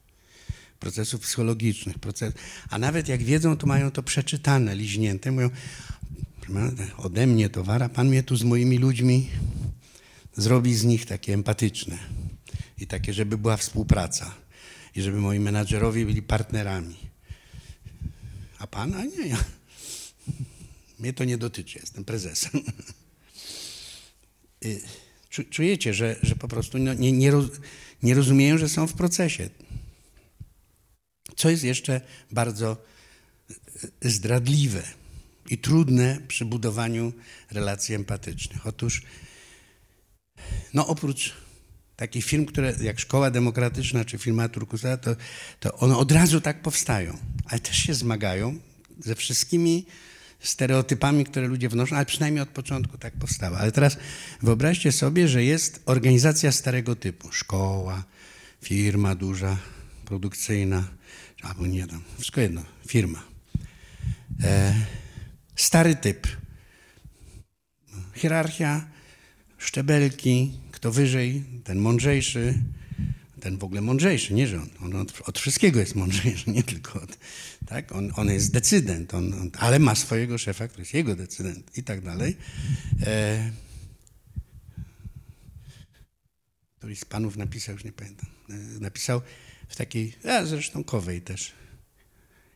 [0.79, 2.33] procesów psychologicznych, proces...
[2.69, 5.31] a nawet jak wiedzą, to mają to przeczytane, liźnięte.
[5.31, 5.49] Mówią,
[6.97, 9.29] ode mnie towara, pan mnie tu z moimi ludźmi
[10.37, 11.97] zrobi z nich takie empatyczne
[12.77, 14.35] i takie, żeby była współpraca
[14.95, 16.95] i żeby moi menadżerowie byli partnerami.
[18.59, 19.09] A pan?
[19.17, 19.43] Nie, ja.
[20.99, 22.61] Mnie to nie dotyczy, jestem prezesem.
[24.65, 24.81] Y,
[25.49, 27.31] czujecie, że, że po prostu no, nie, nie,
[28.03, 29.49] nie rozumieją, że są w procesie.
[31.35, 32.77] Co jest jeszcze bardzo
[34.03, 34.83] y, zdradliwe
[35.49, 37.13] i trudne przy budowaniu
[37.51, 38.67] relacji empatycznych.
[38.67, 39.01] Otóż,
[40.73, 41.33] no oprócz
[41.95, 45.15] takich firm, które jak Szkoła Demokratyczna czy firma Turkusa, to,
[45.59, 48.59] to one od razu tak powstają, ale też się zmagają
[48.99, 49.85] ze wszystkimi
[50.39, 53.57] stereotypami, które ludzie wnoszą, ale przynajmniej od początku tak powstała.
[53.57, 53.97] Ale teraz
[54.41, 57.31] wyobraźcie sobie, że jest organizacja starego typu.
[57.31, 58.03] Szkoła,
[58.61, 59.57] firma duża,
[60.05, 60.87] produkcyjna,
[61.41, 63.23] albo nie tam, wszystko jedno, firma.
[64.43, 64.73] E,
[65.55, 66.27] stary typ.
[68.13, 68.87] Hierarchia,
[69.57, 72.53] szczebelki, kto wyżej, ten mądrzejszy,
[73.41, 77.01] ten w ogóle mądrzejszy, nie że on, on od, od, wszystkiego jest mądrzejszy, nie tylko
[77.01, 77.17] od,
[77.67, 81.77] tak, on, on jest decydent, on, on, ale ma swojego szefa, który jest jego decydent
[81.77, 82.37] i tak dalej.
[83.05, 83.51] E,
[86.77, 89.21] któryś z panów napisał, już nie pamiętam, e, napisał
[89.69, 91.51] w takiej, a zresztą Kowej też,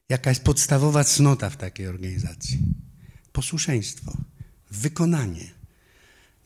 [0.10, 2.60] jaka jest podstawowa cnota w takiej organizacji.
[3.32, 4.18] Posłuszeństwo,
[4.72, 5.60] wykonanie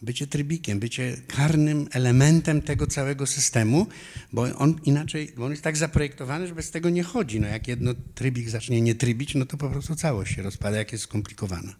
[0.03, 3.87] bycie trybikiem, bycie karnym elementem tego całego systemu,
[4.33, 7.39] bo on inaczej, bo on jest tak zaprojektowany, że bez tego nie chodzi.
[7.39, 10.91] No jak jedno trybik zacznie nie trybić, no to po prostu całość się rozpada, jak
[10.91, 11.75] jest skomplikowana.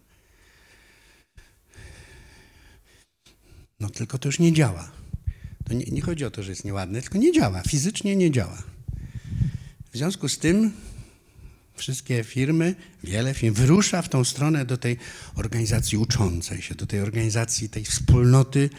[3.80, 4.90] No tylko to już nie działa.
[5.64, 8.62] To nie, nie chodzi o to, że jest nieładne, tylko nie działa, fizycznie nie działa.
[9.92, 10.72] W związku z tym
[11.76, 14.96] Wszystkie firmy, wiele firm wyrusza w tą stronę do tej
[15.34, 18.70] organizacji uczącej się, do tej organizacji, tej wspólnoty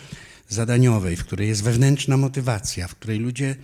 [0.50, 3.56] zadaniowej, w której jest wewnętrzna motywacja, w której ludzie,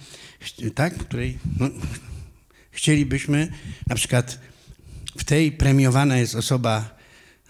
[0.75, 1.69] tak, w której no,
[2.71, 3.51] chcielibyśmy,
[3.87, 4.39] na przykład
[5.17, 6.97] w tej premiowana jest osoba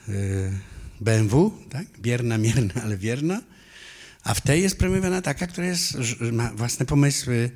[0.09, 0.51] y,
[1.01, 3.41] BMW, tak, bierna, mierna, ale wierna,
[4.23, 5.97] a w tej jest premiowana taka, która jest,
[6.32, 7.51] ma własne pomysły,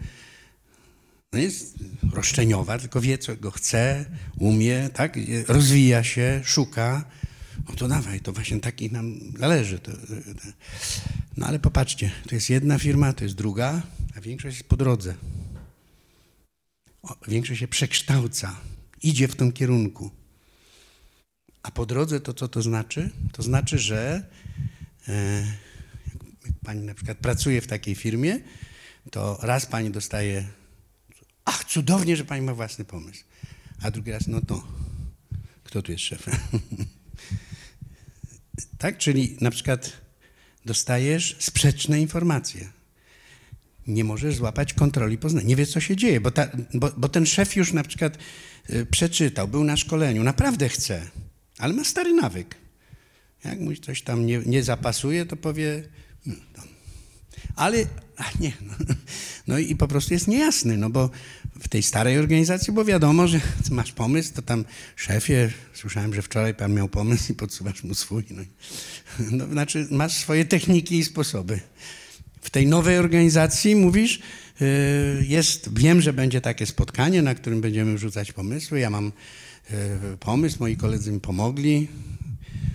[1.35, 1.75] no jest
[2.13, 4.05] roszczeniowa, tylko wie, co go chce,
[4.39, 5.17] umie, tak?
[5.47, 7.05] rozwija się, szuka.
[7.69, 9.79] No to dawaj, to właśnie takich nam należy.
[11.37, 13.81] No ale popatrzcie, to jest jedna firma, to jest druga,
[14.17, 15.15] a większość jest po drodze.
[17.27, 18.55] Większość się przekształca,
[19.03, 20.11] idzie w tym kierunku.
[21.63, 23.09] A po drodze to co to znaczy?
[23.31, 24.27] To znaczy, że
[25.07, 25.45] e,
[26.45, 28.39] jak pani na przykład pracuje w takiej firmie,
[29.11, 30.47] to raz pani dostaje
[31.45, 33.23] Ach, cudownie, że pani ma własny pomysł.
[33.81, 34.67] A drugi raz, no to
[35.63, 36.35] kto tu jest szefem?
[38.77, 38.97] tak?
[38.97, 39.91] Czyli na przykład
[40.65, 42.69] dostajesz sprzeczne informacje.
[43.87, 45.47] Nie możesz złapać kontroli poznania.
[45.47, 48.17] Nie wiesz, co się dzieje, bo, ta, bo, bo ten szef już na przykład
[48.69, 51.09] y, przeczytał, był na szkoleniu, naprawdę chce,
[51.57, 52.55] ale ma stary nawyk.
[53.43, 55.83] Jak mu coś tam nie, nie zapasuje, to powie,
[56.25, 56.35] no,
[57.55, 57.85] ale
[58.17, 58.73] a nie, no,
[59.47, 61.09] no i po prostu jest niejasny, no bo
[61.59, 63.39] w tej starej organizacji, bo wiadomo, że
[63.71, 68.23] masz pomysł, to tam szefie, słyszałem, że wczoraj pan miał pomysł i podsuwasz mu swój.
[68.29, 68.43] No,
[69.37, 71.59] no, znaczy masz swoje techniki i sposoby.
[72.41, 74.19] W tej nowej organizacji mówisz,
[74.61, 78.79] y, jest, wiem, że będzie takie spotkanie, na którym będziemy wrzucać pomysły.
[78.79, 79.11] Ja mam
[79.71, 81.87] y, pomysł, moi koledzy mi pomogli.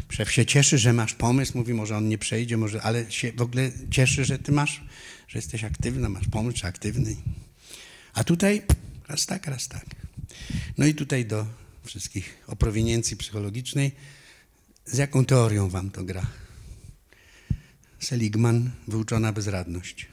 [0.09, 3.43] Szef się cieszy, że masz pomysł, mówi, może on nie przejdzie, może, ale się w
[3.43, 4.85] ogóle cieszy, że ty masz,
[5.31, 7.17] że jesteś aktywna, masz pomysł, aktywny.
[8.13, 8.63] A tutaj
[9.09, 9.87] raz tak, raz tak.
[10.79, 11.47] No i tutaj do
[11.85, 13.93] wszystkich o prowiniencji psychologicznej,
[14.87, 16.27] z jaką teorią wam to gra?
[18.01, 20.07] Seligman, wyuczona bezradność.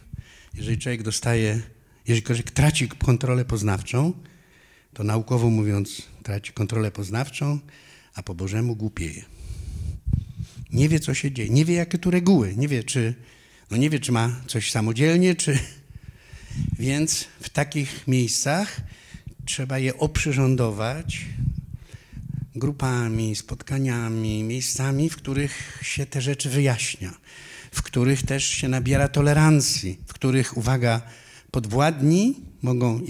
[0.54, 1.62] Jeżeli człowiek dostaje,
[2.08, 4.14] jeżeli człowiek traci kontrolę poznawczą,
[4.94, 7.60] to naukowo mówiąc traci kontrolę poznawczą,
[8.14, 9.26] a po Bożemu głupieje.
[10.74, 13.16] Nie wie, co się dzieje, nie wie, jakie tu reguły, nie wie, czy,
[13.72, 15.60] no nie wie, czy ma coś samodzielnie, czy,
[16.80, 18.82] więc w takich miejscach
[19.46, 21.26] trzeba je oprzyrządować
[22.56, 27.14] grupami, spotkaniami, miejscami, w których się te rzeczy wyjaśnia,
[27.72, 31.02] w których też się nabiera tolerancji, w których, uwaga,
[31.52, 33.02] podwładni mogą,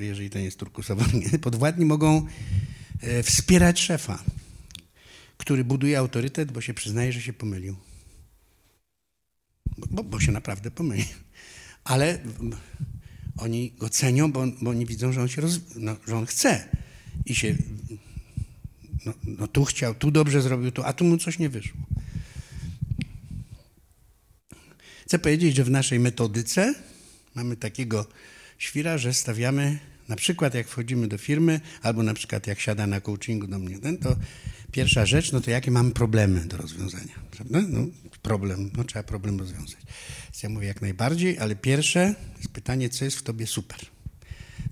[0.00, 1.04] jeżeli to nie jest turkusowo,
[1.42, 2.26] podwładni mogą
[3.00, 4.22] e, wspierać szefa,
[5.36, 7.76] który buduje autorytet, bo się przyznaje, że się pomylił.
[9.78, 11.04] Bo, bo się naprawdę pomyli.
[11.84, 12.18] Ale
[13.36, 16.68] oni go cenią, bo, bo oni widzą, że on się roz, no, że on chce
[17.26, 17.56] i się
[19.06, 21.80] no, no, tu chciał, tu dobrze zrobił, tu, a tu mu coś nie wyszło.
[25.06, 26.74] Chcę powiedzieć, że w naszej metodyce
[27.34, 28.06] mamy takiego
[28.58, 29.78] świra, że stawiamy
[30.08, 33.78] na przykład jak wchodzimy do firmy, albo na przykład jak siada na coachingu do mnie
[33.78, 34.16] ten, to
[34.72, 37.60] pierwsza rzecz, no to jakie mamy problemy do rozwiązania, prawda?
[37.68, 37.86] No,
[38.22, 39.80] problem, no trzeba problem rozwiązać.
[40.24, 43.78] Więc ja mówię jak najbardziej, ale pierwsze jest pytanie, co jest w tobie super?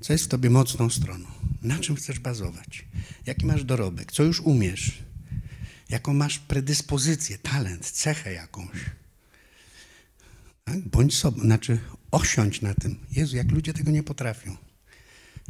[0.00, 1.26] Co jest w tobie mocną stroną?
[1.62, 2.84] Na czym chcesz bazować?
[3.26, 4.12] Jaki masz dorobek?
[4.12, 5.02] Co już umiesz?
[5.88, 8.78] Jaką masz predyspozycję, talent, cechę jakąś?
[10.64, 10.88] Tak?
[10.88, 11.78] Bądź sobą, znaczy
[12.10, 12.96] osiądź na tym.
[13.12, 14.56] Jezu, jak ludzie tego nie potrafią.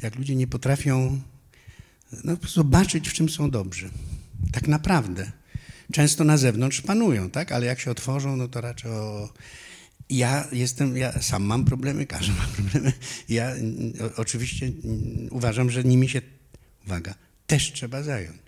[0.02, 1.20] Jak ludzie nie potrafią
[2.24, 3.90] no, zobaczyć, w czym są dobrzy.
[4.52, 5.32] Tak naprawdę.
[5.92, 7.52] Często na zewnątrz panują, tak?
[7.52, 9.32] Ale jak się otworzą, no to raczej o...
[10.10, 12.92] Ja jestem, ja sam mam problemy, każdy ma problemy.
[13.28, 13.54] Ja
[14.00, 14.72] o, oczywiście
[15.30, 16.22] uważam, że nimi się,
[16.86, 17.14] uwaga,
[17.46, 18.40] też trzeba zająć.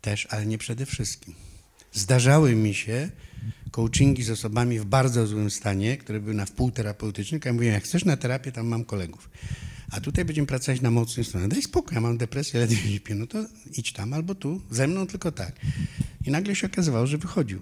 [0.00, 1.34] Też, ale nie przede wszystkim.
[1.92, 3.10] Zdarzały mi się
[3.70, 7.44] coachingi z osobami w bardzo złym stanie, które były na wpół terapeutycznych.
[7.44, 9.30] Ja mówię, jak chcesz na terapię, tam mam kolegów.
[9.90, 11.48] A tutaj będziemy pracować na mocnej stronie.
[11.48, 13.14] Daj spokój, ja mam depresję, ledwie śpię.
[13.14, 13.44] No to
[13.76, 15.60] idź tam albo tu, ze mną tylko tak.
[16.26, 17.60] I nagle się okazywało, że wychodził.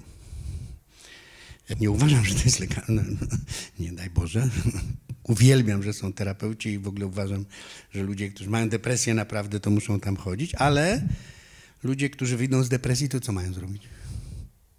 [1.80, 3.04] Nie uważam, że to jest legalne.
[3.80, 4.48] Nie daj Boże.
[5.22, 7.44] Uwielbiam, że są terapeuci i w ogóle uważam,
[7.92, 11.08] że ludzie, którzy mają depresję naprawdę, to muszą tam chodzić, ale
[11.82, 13.82] ludzie, którzy wyjdą z depresji, to co mają zrobić?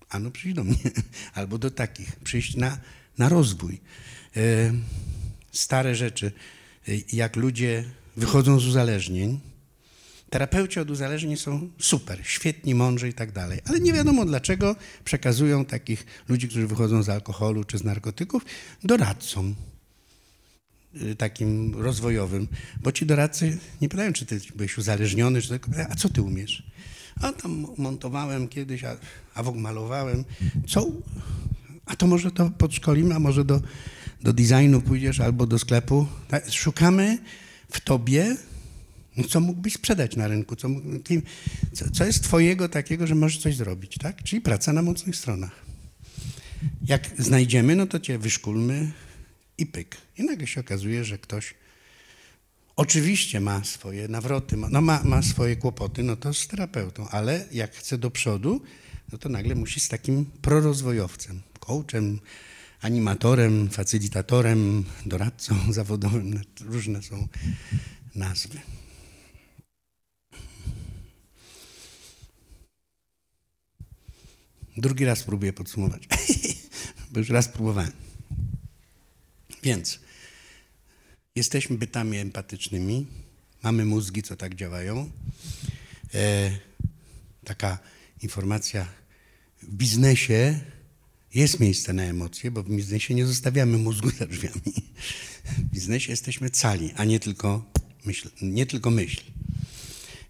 [0.09, 0.77] Ano przyjść do mnie.
[1.33, 2.15] Albo do takich.
[2.15, 2.77] Przyjść na,
[3.17, 3.81] na rozwój.
[4.35, 4.73] E,
[5.51, 6.31] stare rzeczy.
[6.87, 7.83] E, jak ludzie
[8.17, 9.39] wychodzą z uzależnień,
[10.29, 14.75] Terapeuci od uzależnień są super, świetni, mądrzy i tak dalej, ale nie wiadomo dlaczego
[15.05, 18.45] przekazują takich ludzi, którzy wychodzą z alkoholu czy z narkotyków,
[18.83, 19.55] doradcom
[21.01, 22.47] y, takim rozwojowym,
[22.81, 26.63] bo ci doradcy nie pytają, czy ty byłeś uzależniony, czy tylko a co ty umiesz?
[27.21, 28.97] A tam montowałem kiedyś, a,
[29.35, 30.23] a malowałem.
[30.67, 30.87] Co?
[31.85, 33.61] A to może to podszkolimy, a może do,
[34.25, 36.07] do designu pójdziesz albo do sklepu.
[36.27, 37.17] Tak, szukamy
[37.71, 38.35] w tobie
[39.17, 40.55] no co mógłbyś sprzedać na rynku?
[40.55, 40.67] Co,
[41.73, 44.23] co, co, jest twojego takiego, że możesz coś zrobić, tak?
[44.23, 45.65] Czyli praca na mocnych stronach.
[46.85, 48.91] Jak znajdziemy, no to cię wyszkulmy
[49.57, 49.97] i pyk.
[50.17, 51.53] I nagle się okazuje, że ktoś
[52.75, 57.45] oczywiście ma swoje nawroty, ma, no ma, ma swoje kłopoty, no to z terapeutą, ale
[57.51, 58.61] jak chce do przodu,
[59.11, 62.19] no to nagle musi z takim prorozwojowcem, coachem,
[62.81, 67.27] animatorem, facylitatorem, doradcą zawodowym, różne są
[68.15, 68.59] nazwy.
[74.77, 76.07] Drugi raz próbuję podsumować,
[77.11, 77.91] bo już raz próbowałem.
[79.63, 79.99] Więc
[81.35, 83.07] jesteśmy bytami empatycznymi,
[83.63, 85.11] mamy mózgi, co tak działają.
[86.13, 86.51] E,
[87.45, 87.79] taka
[88.21, 88.87] informacja
[89.61, 90.59] w biznesie
[91.35, 94.73] jest miejsce na emocje, bo w biznesie nie zostawiamy mózgu za drzwiami.
[95.45, 97.71] W biznesie jesteśmy cali, a nie tylko
[98.05, 98.29] myśl.
[98.41, 99.21] Nie tylko myśl.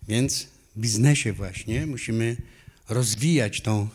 [0.07, 2.37] Więc w biznesie właśnie musimy
[2.89, 3.89] rozwijać tą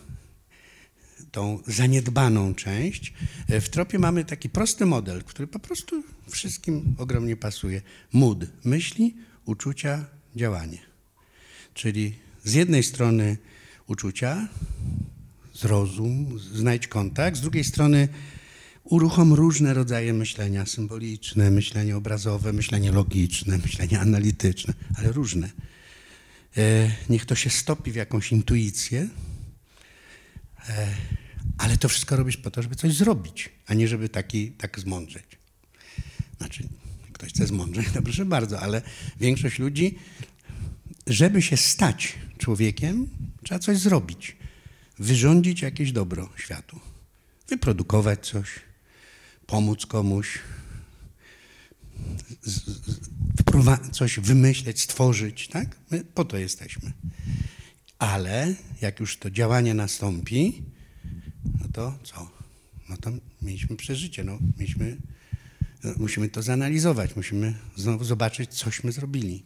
[1.32, 3.12] tą zaniedbaną część.
[3.48, 7.82] W tropie mamy taki prosty model, który po prostu wszystkim ogromnie pasuje.
[8.12, 10.06] Mood, myśli, uczucia,
[10.36, 10.78] działanie.
[11.74, 13.36] Czyli z jednej strony
[13.86, 14.48] uczucia,
[15.60, 18.08] zrozum, znajdź kontakt, z drugiej strony
[18.84, 25.50] uruchom różne rodzaje myślenia symboliczne, myślenie obrazowe, myślenie logiczne, myślenie analityczne, ale różne.
[26.56, 29.08] E, niech to się stopi w jakąś intuicję,
[30.68, 30.88] e,
[31.58, 35.24] ale to wszystko robisz po to, żeby coś zrobić, a nie żeby taki, tak zmądrzeć.
[36.38, 36.68] Znaczy,
[37.12, 38.82] ktoś chce zmądrzeć, to proszę bardzo, ale
[39.20, 39.98] większość ludzi,
[41.06, 43.08] żeby się stać człowiekiem,
[43.42, 44.39] trzeba coś zrobić.
[45.00, 46.80] Wyrządzić jakieś dobro światu.
[47.48, 48.48] Wyprodukować coś,
[49.46, 50.38] pomóc komuś,
[53.92, 55.76] coś wymyśleć, stworzyć, tak?
[55.90, 56.92] My po to jesteśmy.
[57.98, 60.62] Ale jak już to działanie nastąpi,
[61.60, 62.30] no to co?
[62.88, 63.10] No to
[63.42, 64.96] mieliśmy przeżycie, no, mieliśmy,
[65.84, 69.42] no, musimy to zanalizować, musimy znowu zobaczyć, cośmy zrobili.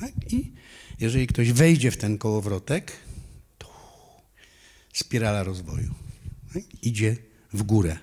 [0.00, 0.32] Tak?
[0.32, 0.52] I
[1.00, 2.92] jeżeli ktoś wejdzie w ten kołowrotek,
[5.00, 5.94] spirala rozwoju.
[6.54, 6.62] Tak?
[6.82, 7.16] Idzie
[7.52, 7.98] w górę.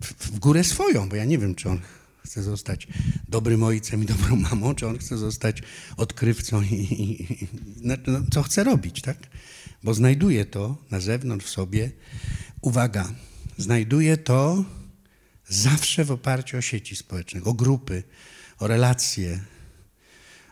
[0.00, 1.80] W, w górę swoją, bo ja nie wiem, czy on
[2.24, 2.88] chce zostać
[3.28, 5.62] dobrym ojcem i dobrą mamą, czy on chce zostać
[5.96, 7.48] odkrywcą i, i, i
[7.82, 7.96] no,
[8.30, 9.18] co chce robić, tak?
[9.82, 11.90] Bo znajduje to na zewnątrz w sobie
[12.60, 13.12] uwaga,
[13.58, 14.64] znajduje to
[15.48, 18.02] zawsze w oparciu o sieci społeczne, o grupy,
[18.58, 19.40] o relacje,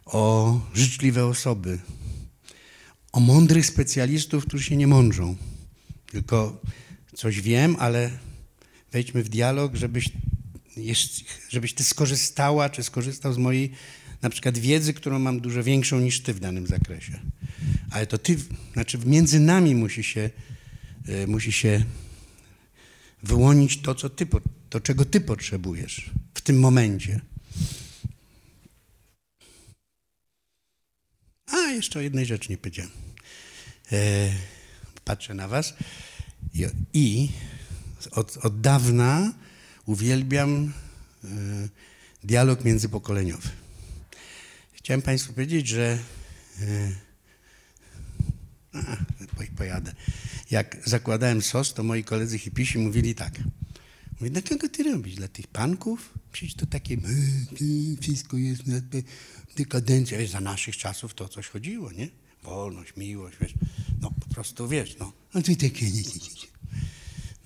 [0.05, 1.79] o życzliwe osoby,
[3.13, 5.37] o mądrych specjalistów, którzy się nie mądrzą.
[6.17, 6.61] Tylko
[7.15, 8.11] coś wiem, ale
[8.93, 10.09] wejdźmy w dialog, żebyś,
[11.49, 13.73] żebyś ty skorzystała, czy skorzystał z mojej
[14.23, 17.21] na przykład wiedzy, którą mam dużo większą niż ty w danym zakresie.
[17.91, 18.37] Ale to ty,
[18.73, 20.31] znaczy między nami musi się,
[21.09, 21.85] e, musi się
[23.23, 24.27] wyłonić to, co ty,
[24.71, 27.21] to, czego ty potrzebujesz w tym momencie.
[31.47, 32.93] A, jeszcze o jednej rzeczy nie powiedziałem.
[33.93, 34.29] E,
[35.05, 35.75] patrzę na was
[36.93, 37.29] i,
[38.11, 39.33] od, od, dawna
[39.87, 40.73] uwielbiam
[41.25, 41.29] e,
[42.25, 43.49] dialog międzypokoleniowy.
[44.73, 45.99] Chciałem Państwu powiedzieć, że
[46.61, 46.93] e,
[48.73, 48.97] a,
[49.57, 49.93] pojadę.
[50.51, 53.41] Jak zakładałem SOS, to moi koledzy hipisi mówili tak.
[54.21, 55.15] Mówię, dla kogo ty robisz?
[55.15, 56.15] Dla tych panków?
[56.33, 56.97] Przecież to takie,
[58.01, 58.63] wszystko jest
[59.57, 60.27] dekadencja.
[60.27, 62.09] Za naszych czasów to coś chodziło, nie?
[62.47, 63.55] Wolność, miłość, wiesz.
[64.01, 65.13] No po prostu, wiesz, no.
[65.33, 66.47] A ty takie, nie, nie, nie.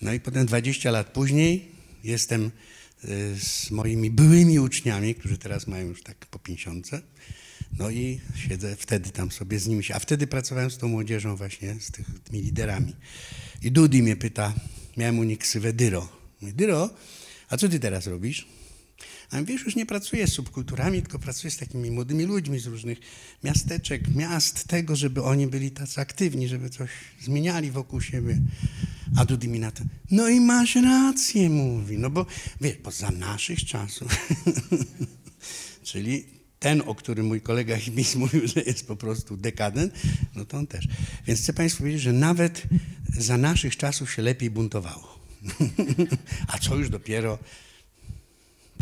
[0.03, 1.69] No i potem 20 lat później
[2.05, 2.51] jestem
[3.05, 6.91] y, z moimi byłymi uczniami, którzy teraz mają już tak po 50.
[7.79, 9.83] No i siedzę wtedy tam sobie z nimi.
[9.95, 11.91] A wtedy pracowałem z tą młodzieżą właśnie, z
[12.25, 12.93] tymi liderami.
[13.63, 14.55] I Dudi mnie pyta,
[14.97, 16.09] miałem u nich ksywę Dyro.
[16.41, 16.91] Mówię, Dyro,
[17.49, 18.47] a co ty teraz robisz?
[19.31, 22.99] A wiesz, już nie pracuję z subkulturami, tylko pracuję z takimi młodymi ludźmi z różnych
[23.45, 28.39] miasteczek, miast, tego, żeby oni byli tacy aktywni, żeby coś zmieniali wokół siebie.
[29.17, 32.27] A Dudy mi na to, no i masz rację, mówi, no bo
[32.61, 34.29] wiesz, bo za naszych czasów,
[35.83, 36.25] czyli
[36.59, 39.95] ten, o którym mój kolega Hibis mówił, że jest po prostu dekadent,
[40.35, 40.89] no to on też.
[41.27, 42.63] Więc chcę Państwu powiedzieć, że nawet
[43.19, 45.21] za naszych czasów się lepiej buntowało.
[46.53, 47.39] A co już dopiero,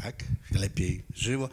[0.03, 1.49] tak, lepiej żyło.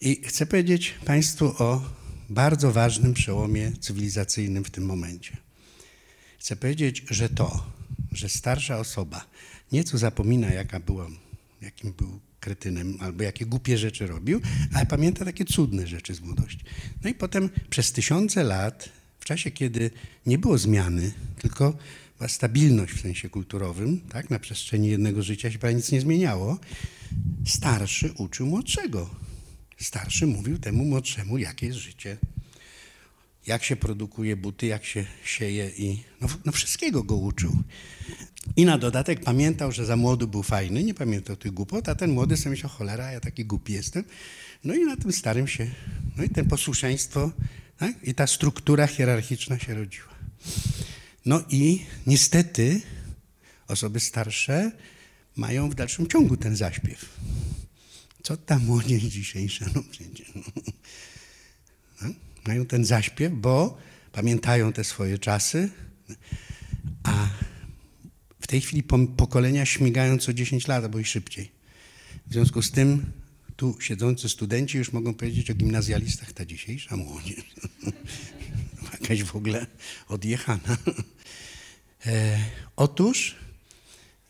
[0.00, 1.82] I chcę powiedzieć Państwu o
[2.30, 5.36] bardzo ważnym przełomie cywilizacyjnym w tym momencie.
[6.38, 7.66] Chcę powiedzieć, że to,
[8.12, 9.26] że starsza osoba
[9.72, 11.08] nieco zapomina, jaka była,
[11.62, 14.40] jakim był kretynem albo jakie głupie rzeczy robił,
[14.74, 16.64] ale pamięta takie cudne rzeczy z młodości.
[17.04, 18.88] No i potem przez tysiące lat,
[19.20, 19.90] w czasie kiedy
[20.26, 21.76] nie było zmiany, tylko
[22.18, 26.58] była stabilność w sensie kulturowym, tak, na przestrzeni jednego życia się prawie nic nie zmieniało,
[27.46, 29.10] starszy uczył młodszego.
[29.80, 32.16] Starszy mówił temu młodszemu, jakie jest życie,
[33.46, 37.62] jak się produkuje buty, jak się sieje i no, no wszystkiego go uczył.
[38.56, 42.10] I na dodatek pamiętał, że za młody był fajny, nie pamiętał tych głupot, a ten
[42.10, 44.04] młody sobie myślał, cholera, ja taki głupi jestem.
[44.64, 45.70] No i na tym starym się,
[46.16, 47.32] no i ten posłuszeństwo
[47.78, 48.04] tak?
[48.04, 50.08] i ta struktura hierarchiczna się rodziła.
[51.26, 52.80] No i niestety
[53.68, 54.72] osoby starsze
[55.38, 57.18] mają w dalszym ciągu ten zaśpiew.
[58.22, 59.66] Co ta młodzież dzisiejsza?
[59.74, 60.32] No przecież.
[60.34, 60.42] No.
[62.02, 62.14] No?
[62.46, 63.78] Mają ten zaśpiew, bo
[64.12, 65.70] pamiętają te swoje czasy,
[67.02, 67.28] a
[68.40, 68.82] w tej chwili
[69.16, 71.50] pokolenia śmigają co 10 lat albo i szybciej.
[72.26, 73.12] W związku z tym
[73.56, 77.44] tu siedzący studenci już mogą powiedzieć o gimnazjalistach, ta dzisiejsza młodzież.
[78.92, 79.66] Jakaś w ogóle
[80.08, 80.76] odjechana.
[82.06, 82.38] E,
[82.76, 83.36] otóż,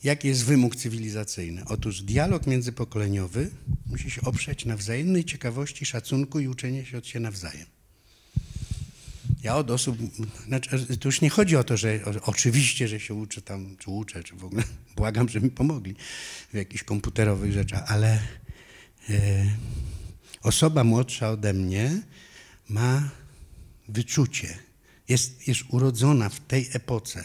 [0.04, 1.62] jaki jest wymóg cywilizacyjny?
[1.66, 3.50] Otóż dialog międzypokoleniowy
[3.86, 7.66] musi się oprzeć na wzajemnej ciekawości, szacunku i uczeniu się od siebie nawzajem.
[9.42, 9.98] Ja od osób,
[10.46, 13.90] znaczy, to już nie chodzi o to, że o, oczywiście, że się uczę tam, czy
[13.90, 14.62] uczę, czy w ogóle
[14.96, 15.94] błagam, żeby mi pomogli
[16.52, 18.20] w jakichś komputerowych rzeczach, ale
[19.10, 19.46] e,
[20.42, 22.02] osoba młodsza ode mnie
[22.68, 23.10] ma
[23.88, 24.58] wyczucie,
[25.08, 27.24] jest, jest urodzona w tej epoce.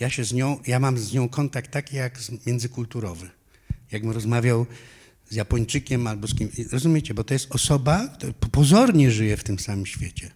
[0.00, 3.30] Ja się z nią, ja mam z nią kontakt taki jak międzykulturowy.
[3.92, 4.66] Jakbym rozmawiał
[5.30, 6.50] z Japończykiem albo z kim.
[6.72, 10.30] Rozumiecie, bo to jest osoba, która pozornie żyje w tym samym świecie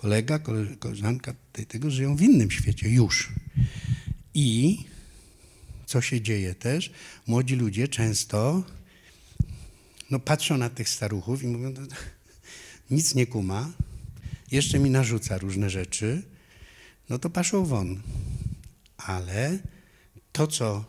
[0.00, 0.38] kolega,
[0.78, 1.34] koleżanka
[1.68, 3.32] tego żyją w innym świecie już.
[4.34, 4.78] I
[5.86, 6.90] co się dzieje też?
[7.26, 8.62] Młodzi ludzie często
[10.10, 11.86] no, patrzą na tych staruchów i mówią, no,
[12.96, 13.72] nic nie kuma,
[14.50, 16.22] jeszcze mi narzuca różne rzeczy,
[17.08, 18.02] no to paszą won.
[19.06, 19.58] Ale
[20.32, 20.84] to, co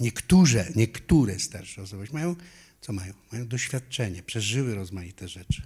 [0.00, 2.36] niektóre, niektóre starsze osoby mają,
[2.80, 3.12] co mają?
[3.32, 5.62] Mają doświadczenie, przeżyły rozmaite rzeczy.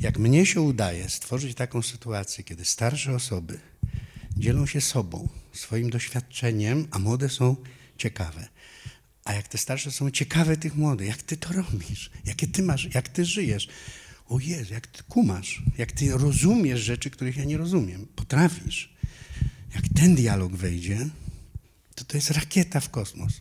[0.00, 3.60] Jak mnie się udaje stworzyć taką sytuację, kiedy starsze osoby
[4.36, 7.56] dzielą się sobą, swoim doświadczeniem, a młode są
[7.98, 8.48] ciekawe.
[9.24, 12.94] A jak te starsze są ciekawe tych młodych, jak ty to robisz, jakie ty masz,
[12.94, 13.68] jak ty żyjesz.
[14.28, 18.91] O Jezu, jak ty kumasz, jak ty rozumiesz rzeczy, których ja nie rozumiem, potrafisz.
[19.74, 21.08] Jak ten dialog wejdzie,
[21.94, 23.32] to to jest rakieta w kosmos.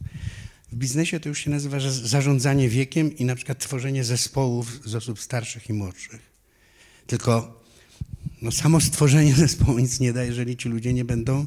[0.71, 5.19] W biznesie to już się nazywa zarządzanie wiekiem i na przykład tworzenie zespołów z osób
[5.19, 6.21] starszych i młodszych.
[7.07, 7.61] Tylko
[8.41, 11.45] no, samo stworzenie zespołu nic nie da, jeżeli ci ludzie nie będą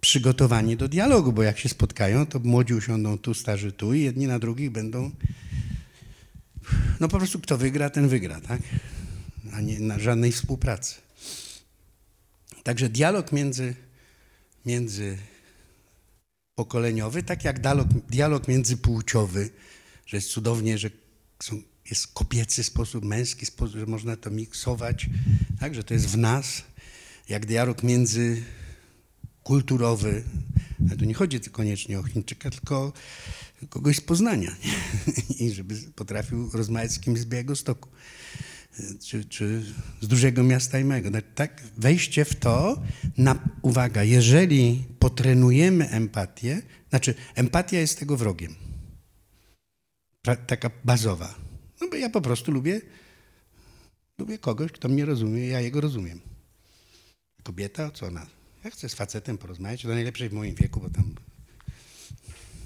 [0.00, 4.26] przygotowani do dialogu, bo jak się spotkają, to młodzi usiądą tu, starzy tu i jedni
[4.26, 5.10] na drugich będą.
[7.00, 8.62] No po prostu kto wygra, ten wygra, tak?
[9.52, 10.94] A nie na żadnej współpracy.
[12.62, 13.74] Także dialog między,
[14.66, 15.18] między
[16.54, 19.50] pokoleniowy, tak jak dialog, dialog międzypłciowy,
[20.06, 20.90] że jest cudownie, że
[21.42, 25.06] są, jest kobiecy sposób, męski sposób, że można to miksować,
[25.60, 26.62] tak, że to jest w nas,
[27.28, 30.24] jak dialog międzykulturowy,
[30.88, 32.92] ale tu nie chodzi koniecznie o Chińczyka, tylko
[33.68, 34.56] kogoś z Poznania
[35.40, 37.88] i żeby potrafił rozmawiać z kimś z Białego Stoku
[39.04, 39.62] czy, czy
[40.00, 41.10] z dużego miasta i małego.
[41.34, 42.82] Tak, wejście w to,
[43.18, 48.54] na, uwaga, jeżeli potrenujemy empatię, znaczy empatia jest tego wrogiem,
[50.46, 51.34] taka bazowa.
[51.80, 52.80] No bo ja po prostu lubię,
[54.18, 56.20] lubię kogoś, kto mnie rozumie, ja jego rozumiem.
[57.42, 58.26] Kobieta, co ona?
[58.64, 61.14] Ja chcę z facetem porozmawiać, to najlepszej w moim wieku, bo tam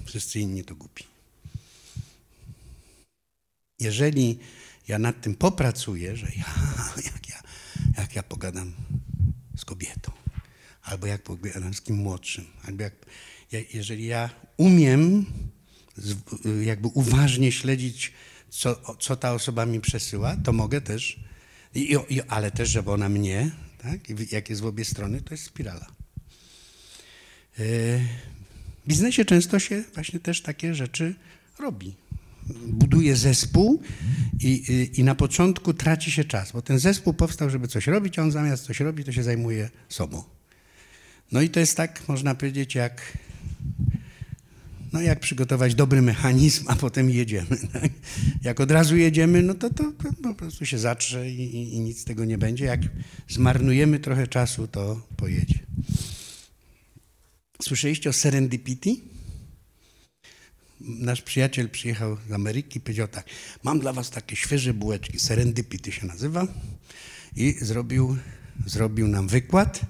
[0.05, 1.03] wszyscy inni to głupi.
[3.79, 4.39] Jeżeli
[4.91, 6.45] ja nad tym popracuję, że ja,
[7.11, 7.41] jak, ja,
[7.97, 8.73] jak ja pogadam
[9.57, 10.11] z kobietą,
[10.83, 12.93] albo jak pogadam z kim młodszym, albo jak,
[13.73, 15.25] jeżeli ja umiem
[16.61, 18.11] jakby uważnie śledzić,
[18.49, 21.19] co, co ta osoba mi przesyła, to mogę też,
[21.75, 25.43] i, i, ale też, żeby ona mnie, tak, jak jest w obie strony, to jest
[25.43, 25.85] spirala.
[25.85, 27.63] E,
[28.85, 31.15] w biznesie często się właśnie też takie rzeczy
[31.59, 31.95] robi
[32.67, 33.81] buduje zespół
[34.39, 38.19] i, i, i, na początku traci się czas, bo ten zespół powstał, żeby coś robić,
[38.19, 40.23] a on zamiast coś robi, to się zajmuje sobą.
[41.31, 43.17] No i to jest tak, można powiedzieć, jak,
[44.93, 47.57] no jak przygotować dobry mechanizm, a potem jedziemy.
[47.73, 47.91] Tak?
[48.43, 51.79] Jak od razu jedziemy, no to, to, to po prostu się zatrze i, i, i
[51.79, 52.65] nic z tego nie będzie.
[52.65, 52.81] Jak
[53.29, 55.59] zmarnujemy trochę czasu, to pojedzie.
[57.61, 59.10] Słyszeliście o serendipity?
[60.85, 63.25] Nasz przyjaciel przyjechał z Ameryki i powiedział tak,
[63.63, 66.47] mam dla was takie świeże bułeczki, serendipity się nazywa
[67.35, 68.17] i zrobił,
[68.65, 69.81] zrobił nam wykład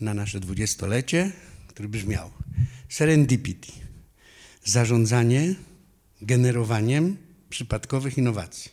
[0.00, 1.32] na nasze dwudziestolecie,
[1.68, 2.30] który brzmiał
[2.88, 3.72] serendipity,
[4.64, 5.54] zarządzanie
[6.22, 7.16] generowaniem
[7.50, 8.70] przypadkowych innowacji.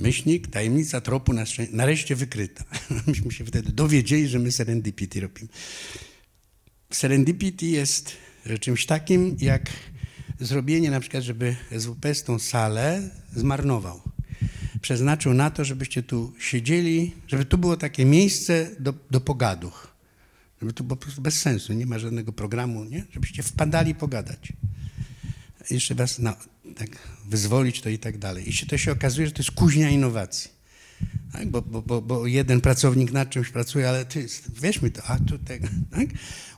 [0.00, 1.32] Myślnik, tajemnica tropu
[1.72, 2.64] nareszcie wykryta.
[3.06, 5.48] Myśmy się wtedy dowiedzieli, że my serendipity robimy.
[6.90, 8.12] Serendipity jest
[8.60, 9.70] czymś takim, jak
[10.40, 14.02] zrobienie na przykład, żeby SWPS tą salę zmarnował.
[14.80, 19.96] Przeznaczył na to, żebyście tu siedzieli, żeby tu było takie miejsce do, do pogaduch.
[20.60, 23.04] Żeby tu po prostu bez sensu, nie ma żadnego programu, nie?
[23.12, 24.52] żebyście wpadali pogadać.
[25.70, 26.36] Jeszcze was na,
[26.76, 26.88] tak
[27.28, 28.50] wyzwolić to i tak dalej.
[28.50, 30.50] I to się okazuje, że to jest kuźnia innowacji.
[31.32, 31.50] Tak?
[31.50, 35.38] Bo, bo, bo, bo, jeden pracownik nad czymś pracuje, ale ty, weźmy to, a tu
[35.38, 35.68] tego.
[35.90, 36.08] Tak?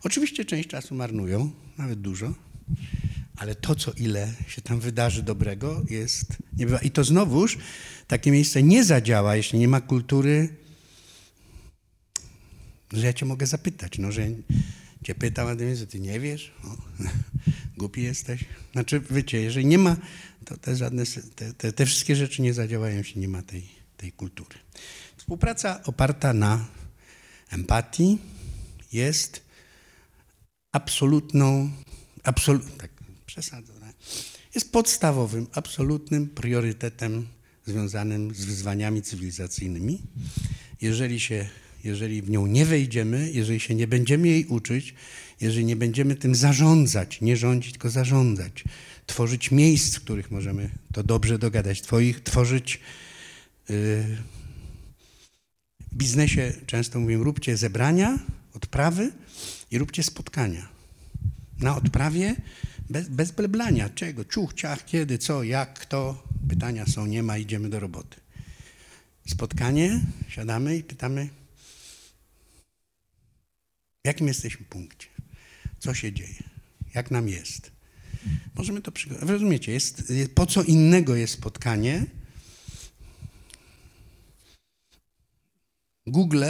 [0.04, 2.34] Oczywiście część czasu marnują, nawet dużo,
[3.38, 6.26] ale to, co ile się tam wydarzy dobrego, jest
[6.56, 6.78] nie bywa.
[6.78, 7.58] I to znowuż
[8.06, 10.56] takie miejsce nie zadziała, jeśli nie ma kultury,
[12.92, 14.28] że ja cię mogę zapytać, no, że
[15.04, 16.76] cię pytam, a ty, ty nie wiesz, o,
[17.78, 18.44] głupi jesteś.
[18.72, 19.96] Znaczy, wiecie, jeżeli nie ma,
[20.44, 21.04] to te, żadne,
[21.36, 24.58] te, te, te wszystkie rzeczy nie zadziałają, jeśli nie ma tej, tej kultury.
[25.16, 26.66] Współpraca oparta na
[27.50, 28.18] empatii
[28.92, 29.42] jest
[30.72, 31.70] absolutną,
[32.24, 32.97] absolut, tak,
[33.28, 33.92] przesadzone,
[34.54, 37.26] jest podstawowym, absolutnym priorytetem
[37.66, 40.02] związanym z wyzwaniami cywilizacyjnymi.
[40.80, 41.48] Jeżeli, się,
[41.84, 44.94] jeżeli w nią nie wejdziemy, jeżeli się nie będziemy jej uczyć,
[45.40, 48.64] jeżeli nie będziemy tym zarządzać, nie rządzić, tylko zarządzać,
[49.06, 52.80] tworzyć miejsc, w których możemy to dobrze dogadać, twoich, tworzyć.
[53.68, 53.76] Yy,
[55.92, 58.18] w biznesie często mówię, róbcie zebrania,
[58.54, 59.12] odprawy
[59.70, 60.68] i róbcie spotkania.
[61.58, 62.36] Na odprawie
[62.90, 63.88] bez, bez bleblania.
[63.88, 64.24] Czego?
[64.24, 66.28] Ciuch, ciach, kiedy, co, jak, kto.
[66.48, 68.20] Pytania są, nie ma, idziemy do roboty.
[69.28, 71.28] Spotkanie, siadamy i pytamy,
[74.04, 75.08] w jakim jesteśmy punkcie?
[75.78, 76.42] Co się dzieje?
[76.94, 77.70] Jak nam jest?
[78.54, 79.30] Możemy to przygotować.
[79.30, 82.06] Rozumiecie, jest, po co innego jest spotkanie?
[86.06, 86.44] Google,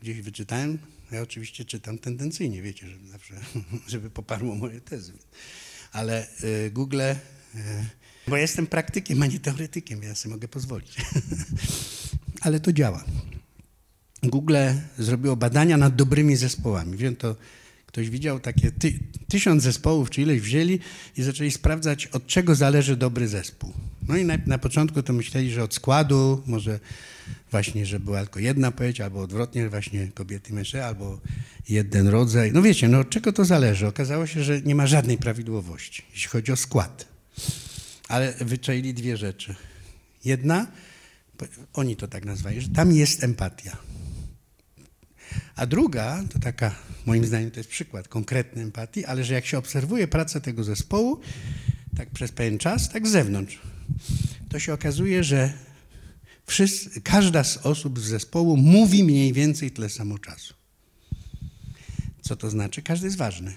[0.00, 0.78] gdzieś wyczytałem,
[1.12, 3.34] ja oczywiście czytam tendencyjnie, wiecie, żeby zawsze,
[3.88, 5.12] żeby poparło moje tezy.
[5.92, 7.16] Ale y, Google, y,
[8.28, 10.96] bo ja jestem praktykiem, a nie teoretykiem, ja sobie mogę pozwolić.
[12.40, 13.04] Ale to działa.
[14.22, 14.56] Google
[14.98, 16.96] zrobiło badania nad dobrymi zespołami.
[16.96, 17.36] Wiem to,
[17.92, 18.98] Ktoś widział takie ty,
[19.28, 20.78] tysiąc zespołów, czy ileś wzięli
[21.16, 23.72] i zaczęli sprawdzać, od czego zależy dobry zespół.
[24.08, 26.80] No i na, na początku to myśleli, że od składu, może
[27.50, 31.20] właśnie, że była tylko jedna płeć, albo odwrotnie, właśnie kobiety mężczyźni, albo
[31.68, 32.52] jeden rodzaj.
[32.52, 33.86] No wiecie, no od czego to zależy?
[33.86, 37.08] Okazało się, że nie ma żadnej prawidłowości, jeśli chodzi o skład.
[38.08, 39.54] Ale wyczaili dwie rzeczy.
[40.24, 40.66] Jedna,
[41.72, 43.76] oni to tak nazwali, że tam jest empatia.
[45.56, 46.74] A druga, to taka,
[47.06, 51.20] moim zdaniem, to jest przykład konkretnej empatii, ale że jak się obserwuje pracę tego zespołu,
[51.96, 53.60] tak przez pewien czas, tak z zewnątrz,
[54.48, 55.52] to się okazuje, że
[56.46, 60.54] wszyscy, każda z osób z zespołu mówi mniej więcej tyle samo czasu.
[62.22, 62.82] Co to znaczy?
[62.82, 63.54] Każdy jest ważny.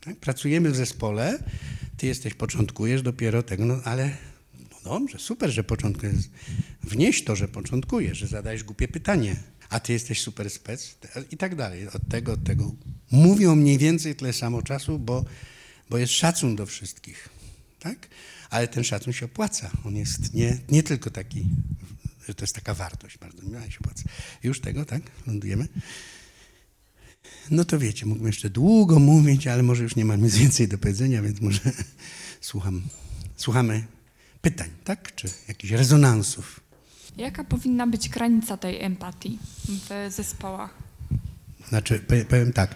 [0.00, 0.16] Tak?
[0.16, 1.38] Pracujemy w zespole,
[1.96, 4.16] ty jesteś, początkujesz dopiero tego, no ale
[4.70, 6.16] no dobrze, super, że początkujesz.
[6.82, 9.36] Wnieś to, że początkujesz, że zadajesz głupie pytanie,
[9.68, 10.98] a ty jesteś super spec
[11.30, 11.88] i tak dalej.
[11.88, 12.74] Od tego, od tego.
[13.10, 15.24] Mówią mniej więcej tyle samo czasu, bo,
[15.90, 17.35] bo jest szacun do wszystkich.
[17.86, 18.08] Tak?
[18.50, 19.70] Ale ten szacun się opłaca.
[19.84, 21.46] On jest nie, nie tylko taki,
[22.28, 24.02] że to jest taka wartość bardzo miła się opłaca.
[24.42, 25.02] Już tego, tak?
[25.26, 25.68] Lądujemy.
[27.50, 30.78] No to wiecie, mógłbym jeszcze długo mówić, ale może już nie mam nic więcej do
[30.78, 31.60] powiedzenia, więc może
[32.40, 32.82] słucham,
[33.36, 33.84] słuchamy
[34.40, 35.14] pytań, tak?
[35.14, 36.60] Czy jakichś rezonansów.
[37.16, 40.74] Jaka powinna być granica tej empatii w zespołach?
[41.68, 42.74] Znaczy, powiem tak,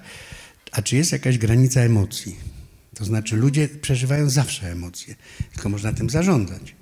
[0.72, 2.59] a czy jest jakaś granica emocji?
[2.95, 5.14] To znaczy, ludzie przeżywają zawsze emocje,
[5.53, 6.74] tylko można tym zarządzać.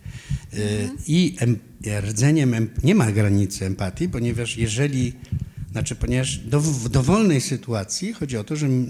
[0.52, 0.98] Mhm.
[1.06, 1.58] I em,
[2.00, 5.12] rdzeniem em, nie ma granicy empatii, ponieważ jeżeli
[5.72, 8.86] znaczy, ponieważ do, w dowolnej sytuacji chodzi o to, żeby,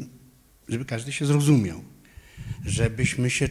[0.68, 1.84] żeby każdy się zrozumiał,
[2.66, 3.48] żebyśmy się,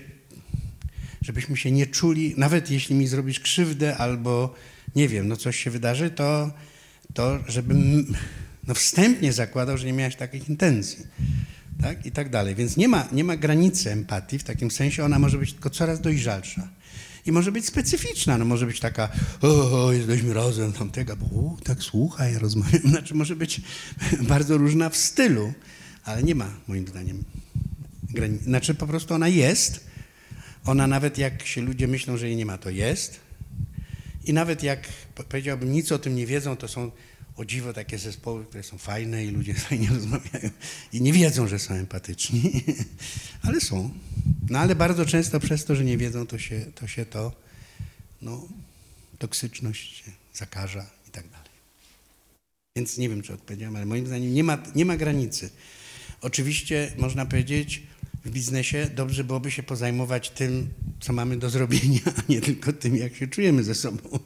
[1.22, 4.56] żebyśmy się nie czuli, nawet jeśli mi zrobisz krzywdę albo
[4.96, 6.52] nie wiem, no coś się wydarzy, to,
[7.14, 8.06] to żebym
[8.68, 11.06] no wstępnie zakładał, że nie miałeś takich intencji.
[11.82, 12.06] Tak?
[12.06, 12.56] I tak dalej.
[12.56, 16.02] Więc nie ma, nie ma granicy empatii w takim sensie, ona może być tylko coraz
[16.02, 16.68] dojrzalsza.
[17.26, 19.10] I może być specyficzna, no może być taka,
[19.42, 23.62] o, o jesteśmy razem, tamtego, bo tak słuchaj, rozmawiam, znaczy może być
[24.30, 25.54] bardzo różna w stylu,
[26.04, 27.24] ale nie ma moim zdaniem
[28.04, 29.88] granicy, znaczy po prostu ona jest,
[30.66, 33.20] ona nawet jak się ludzie myślą, że jej nie ma, to jest.
[34.26, 34.80] I nawet jak
[35.30, 36.92] powiedziałbym nic o tym nie wiedzą, to są
[37.38, 40.50] o dziwo takie zespoły, które są fajne i ludzie fajnie rozmawiają
[40.94, 42.64] i nie wiedzą, że są empatyczni,
[43.48, 43.94] ale są.
[44.50, 47.32] No ale bardzo często przez to, że nie wiedzą, to się to, się to
[48.22, 48.48] no,
[49.20, 51.50] toksyczność zakaża i tak dalej.
[52.78, 55.50] Więc nie wiem, czy odpowiedziałem, ale moim zdaniem nie ma, nie ma granicy.
[56.22, 57.84] Oczywiście można powiedzieć,
[58.28, 60.70] w biznesie dobrze byłoby się pozajmować tym,
[61.00, 64.20] co mamy do zrobienia, a nie tylko tym, jak się czujemy ze sobą.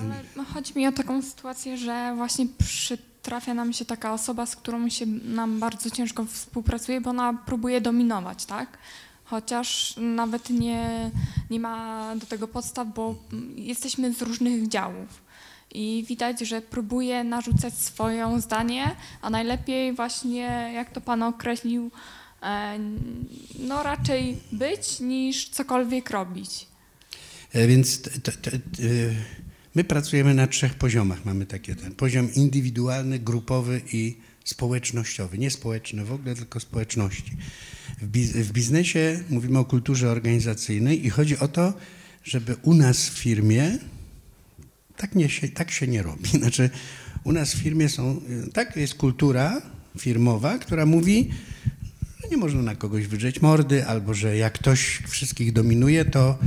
[0.00, 4.56] Ale no, chodzi mi o taką sytuację, że właśnie przytrafia nam się taka osoba, z
[4.56, 8.78] którą się nam bardzo ciężko współpracuje, bo ona próbuje dominować, tak?
[9.24, 11.10] Chociaż nawet nie,
[11.50, 13.14] nie ma do tego podstaw, bo
[13.56, 15.28] jesteśmy z różnych działów.
[15.74, 21.90] I widać, że próbuje narzucać swoją zdanie, a najlepiej właśnie, jak to Pan określił,
[23.58, 26.66] no raczej być niż cokolwiek robić.
[27.52, 28.58] E, więc to, to, e,
[29.74, 31.24] my pracujemy na trzech poziomach.
[31.24, 35.38] Mamy takie ten poziom indywidualny, grupowy i społecznościowy.
[35.38, 37.32] Nie społeczny w ogóle, tylko społeczności.
[38.34, 41.72] W biznesie mówimy o kulturze organizacyjnej i chodzi o to,
[42.24, 43.78] żeby u nas w firmie
[44.96, 46.28] tak, nie się, tak się nie robi.
[46.38, 46.70] Znaczy,
[47.24, 48.20] u nas w firmie są,
[48.52, 49.62] tak jest kultura
[49.98, 51.30] firmowa, która mówi,
[52.30, 56.38] nie można na kogoś wydrzeć mordy, albo że jak ktoś wszystkich dominuje, to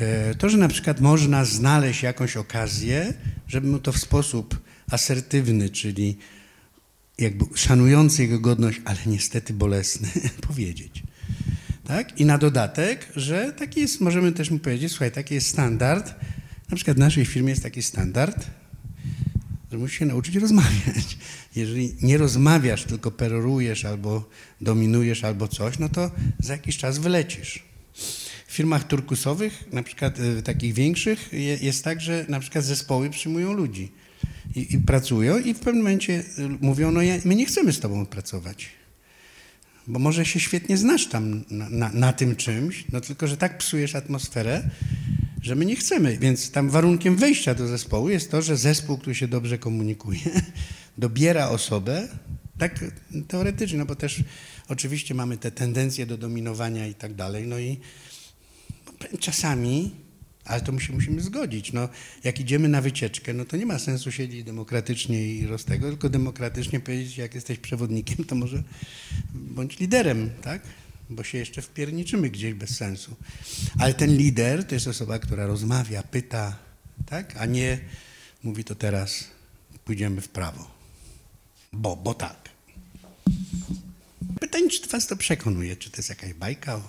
[0.00, 3.14] e, to, że na przykład można znaleźć jakąś okazję,
[3.48, 4.60] żeby mu to w sposób
[4.90, 6.18] asertywny, czyli
[7.18, 10.08] jakby szanujący jego godność, ale niestety bolesny,
[10.48, 11.02] powiedzieć.
[11.84, 12.20] Tak?
[12.20, 16.14] I na dodatek, że taki jest, możemy też mu powiedzieć, słuchaj, taki jest standard,
[16.70, 18.46] na przykład w naszej firmie jest taki standard,
[19.72, 21.18] że musisz się nauczyć rozmawiać.
[21.56, 24.28] Jeżeli nie rozmawiasz, tylko perorujesz albo
[24.60, 27.62] dominujesz albo coś, no to za jakiś czas wylecisz.
[28.46, 31.30] W firmach turkusowych, na przykład y, takich większych,
[31.60, 33.92] jest tak, że na przykład zespoły przyjmują ludzi
[34.54, 37.80] i, i pracują i w pewnym momencie y, mówią, no ja, my nie chcemy z
[37.80, 38.68] tobą pracować,
[39.86, 43.58] bo może się świetnie znasz tam na, na, na tym czymś, no tylko, że tak
[43.58, 44.70] psujesz atmosferę,
[45.42, 46.18] że my nie chcemy.
[46.18, 50.20] Więc tam warunkiem wejścia do zespołu jest to, że zespół, który się dobrze komunikuje,
[50.98, 52.08] dobiera osobę,
[52.58, 52.84] tak
[53.28, 54.22] teoretycznie, no bo też
[54.68, 57.80] oczywiście mamy te tendencje do dominowania i tak dalej, no i
[59.20, 59.90] czasami,
[60.44, 61.72] Ale to my się musimy zgodzić.
[61.72, 61.88] No,
[62.24, 66.80] jak idziemy na wycieczkę, no to nie ma sensu siedzieć demokratycznie i roztego, tylko demokratycznie
[66.80, 68.62] powiedzieć, jak jesteś przewodnikiem, to może
[69.34, 70.62] bądź liderem, tak?
[71.10, 73.16] Bo się jeszcze wpierniczymy gdzieś bez sensu.
[73.78, 76.56] Ale ten lider to jest osoba, która rozmawia, pyta,
[77.06, 77.36] tak?
[77.36, 77.80] A nie
[78.42, 79.24] mówi to teraz,
[79.84, 80.70] pójdziemy w prawo.
[81.72, 82.48] Bo, bo tak.
[84.40, 86.80] Pytanie, czy was to przekonuje, czy to jest jakaś bajka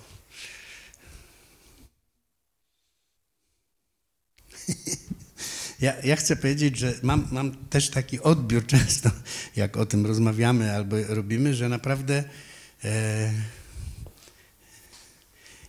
[5.82, 9.12] Ja, ja, chcę powiedzieć, że mam, mam, też taki odbiór często,
[9.56, 12.24] jak o tym rozmawiamy albo robimy, że naprawdę
[12.84, 13.34] e,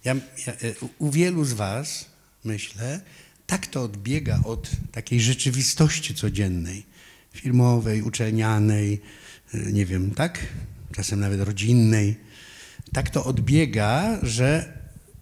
[0.04, 0.14] ja,
[0.46, 2.06] ja, e, u wielu z Was,
[2.44, 3.00] myślę,
[3.46, 6.86] tak to odbiega od takiej rzeczywistości codziennej,
[7.32, 9.00] filmowej, uczelnianej,
[9.54, 10.38] e, nie wiem, tak?
[10.92, 12.16] Czasem nawet rodzinnej.
[12.92, 14.78] Tak to odbiega, że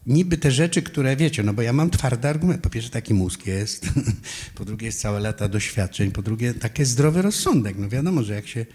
[0.06, 2.62] niby te rzeczy, które wiecie, no bo ja mam twardy argument.
[2.62, 3.86] Po pierwsze taki mózg jest,
[4.54, 7.76] po drugie jest całe lata doświadczeń, po drugie taki zdrowy rozsądek.
[7.78, 8.66] No wiadomo, że jak się,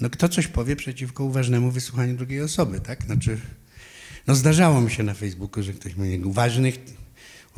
[0.00, 3.04] no kto coś powie przeciwko uważnemu wysłuchaniu drugiej osoby, tak?
[3.04, 3.38] Znaczy,
[4.26, 6.78] no zdarzało mi się na Facebooku, że ktoś mówi uważnych,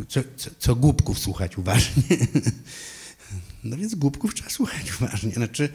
[0.09, 2.03] co, co, co głupków słuchać uważnie.
[3.65, 5.33] No więc głupków trzeba słuchać uważnie.
[5.33, 5.69] Znaczy,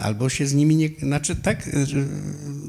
[0.00, 0.88] albo się z nimi nie...
[1.02, 1.70] Znaczy tak,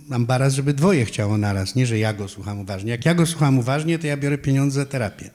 [0.07, 2.91] mam baraz, żeby dwoje chciało naraz, nie, że ja go słucham uważnie.
[2.91, 5.29] Jak ja go słucham uważnie, to ja biorę pieniądze za terapię.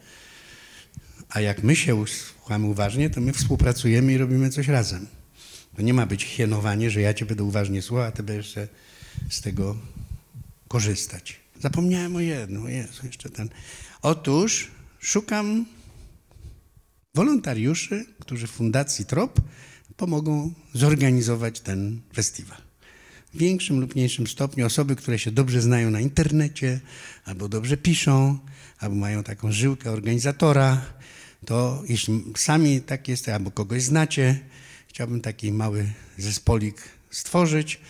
[1.28, 5.07] A jak my się słuchamy uważnie, to my współpracujemy i robimy coś razem.
[5.77, 8.55] To nie ma być hienowanie, że ja cię będę uważnie słuchał, a ty będziesz
[9.31, 9.77] z tego
[10.69, 11.41] korzystać.
[11.62, 13.48] Zapomniałem o jednym, Jezu, jeszcze ten.
[14.02, 14.70] Otóż
[15.01, 15.66] szukam
[17.14, 19.40] wolontariuszy, którzy Fundacji TROP
[19.97, 22.59] pomogą zorganizować ten festiwal.
[23.34, 26.80] W większym lub mniejszym stopniu osoby, które się dobrze znają na internecie,
[27.24, 28.39] albo dobrze piszą,
[28.78, 30.82] albo mają taką żyłkę organizatora,
[31.47, 34.40] to jeśli sami tak jesteście, albo kogoś znacie,
[34.89, 37.80] chciałbym taki mały zespolik stworzyć.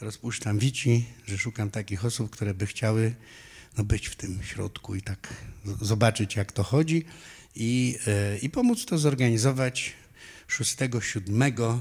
[0.00, 3.14] Rozpuszczam wici, że szukam takich osób, które by chciały
[3.78, 5.34] no, być w tym środku i tak
[5.80, 7.04] zobaczyć, jak to chodzi
[7.54, 9.92] i, e, i pomóc to zorganizować
[10.48, 11.80] 6-7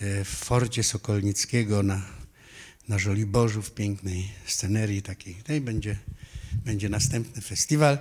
[0.00, 2.02] e, w Forcie Sokolnickiego na,
[2.88, 5.34] na Żoliborzu w pięknej scenerii takiej.
[5.34, 5.96] Tutaj będzie,
[6.64, 7.98] będzie następny festiwal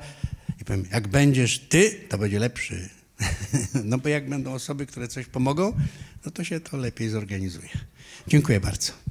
[0.62, 2.90] i powiem, jak będziesz ty, to będzie lepszy.
[3.84, 5.78] No bo jak będą osoby, które coś pomogą,
[6.26, 7.70] no to się to lepiej zorganizuje.
[8.28, 9.11] Dziękuję bardzo.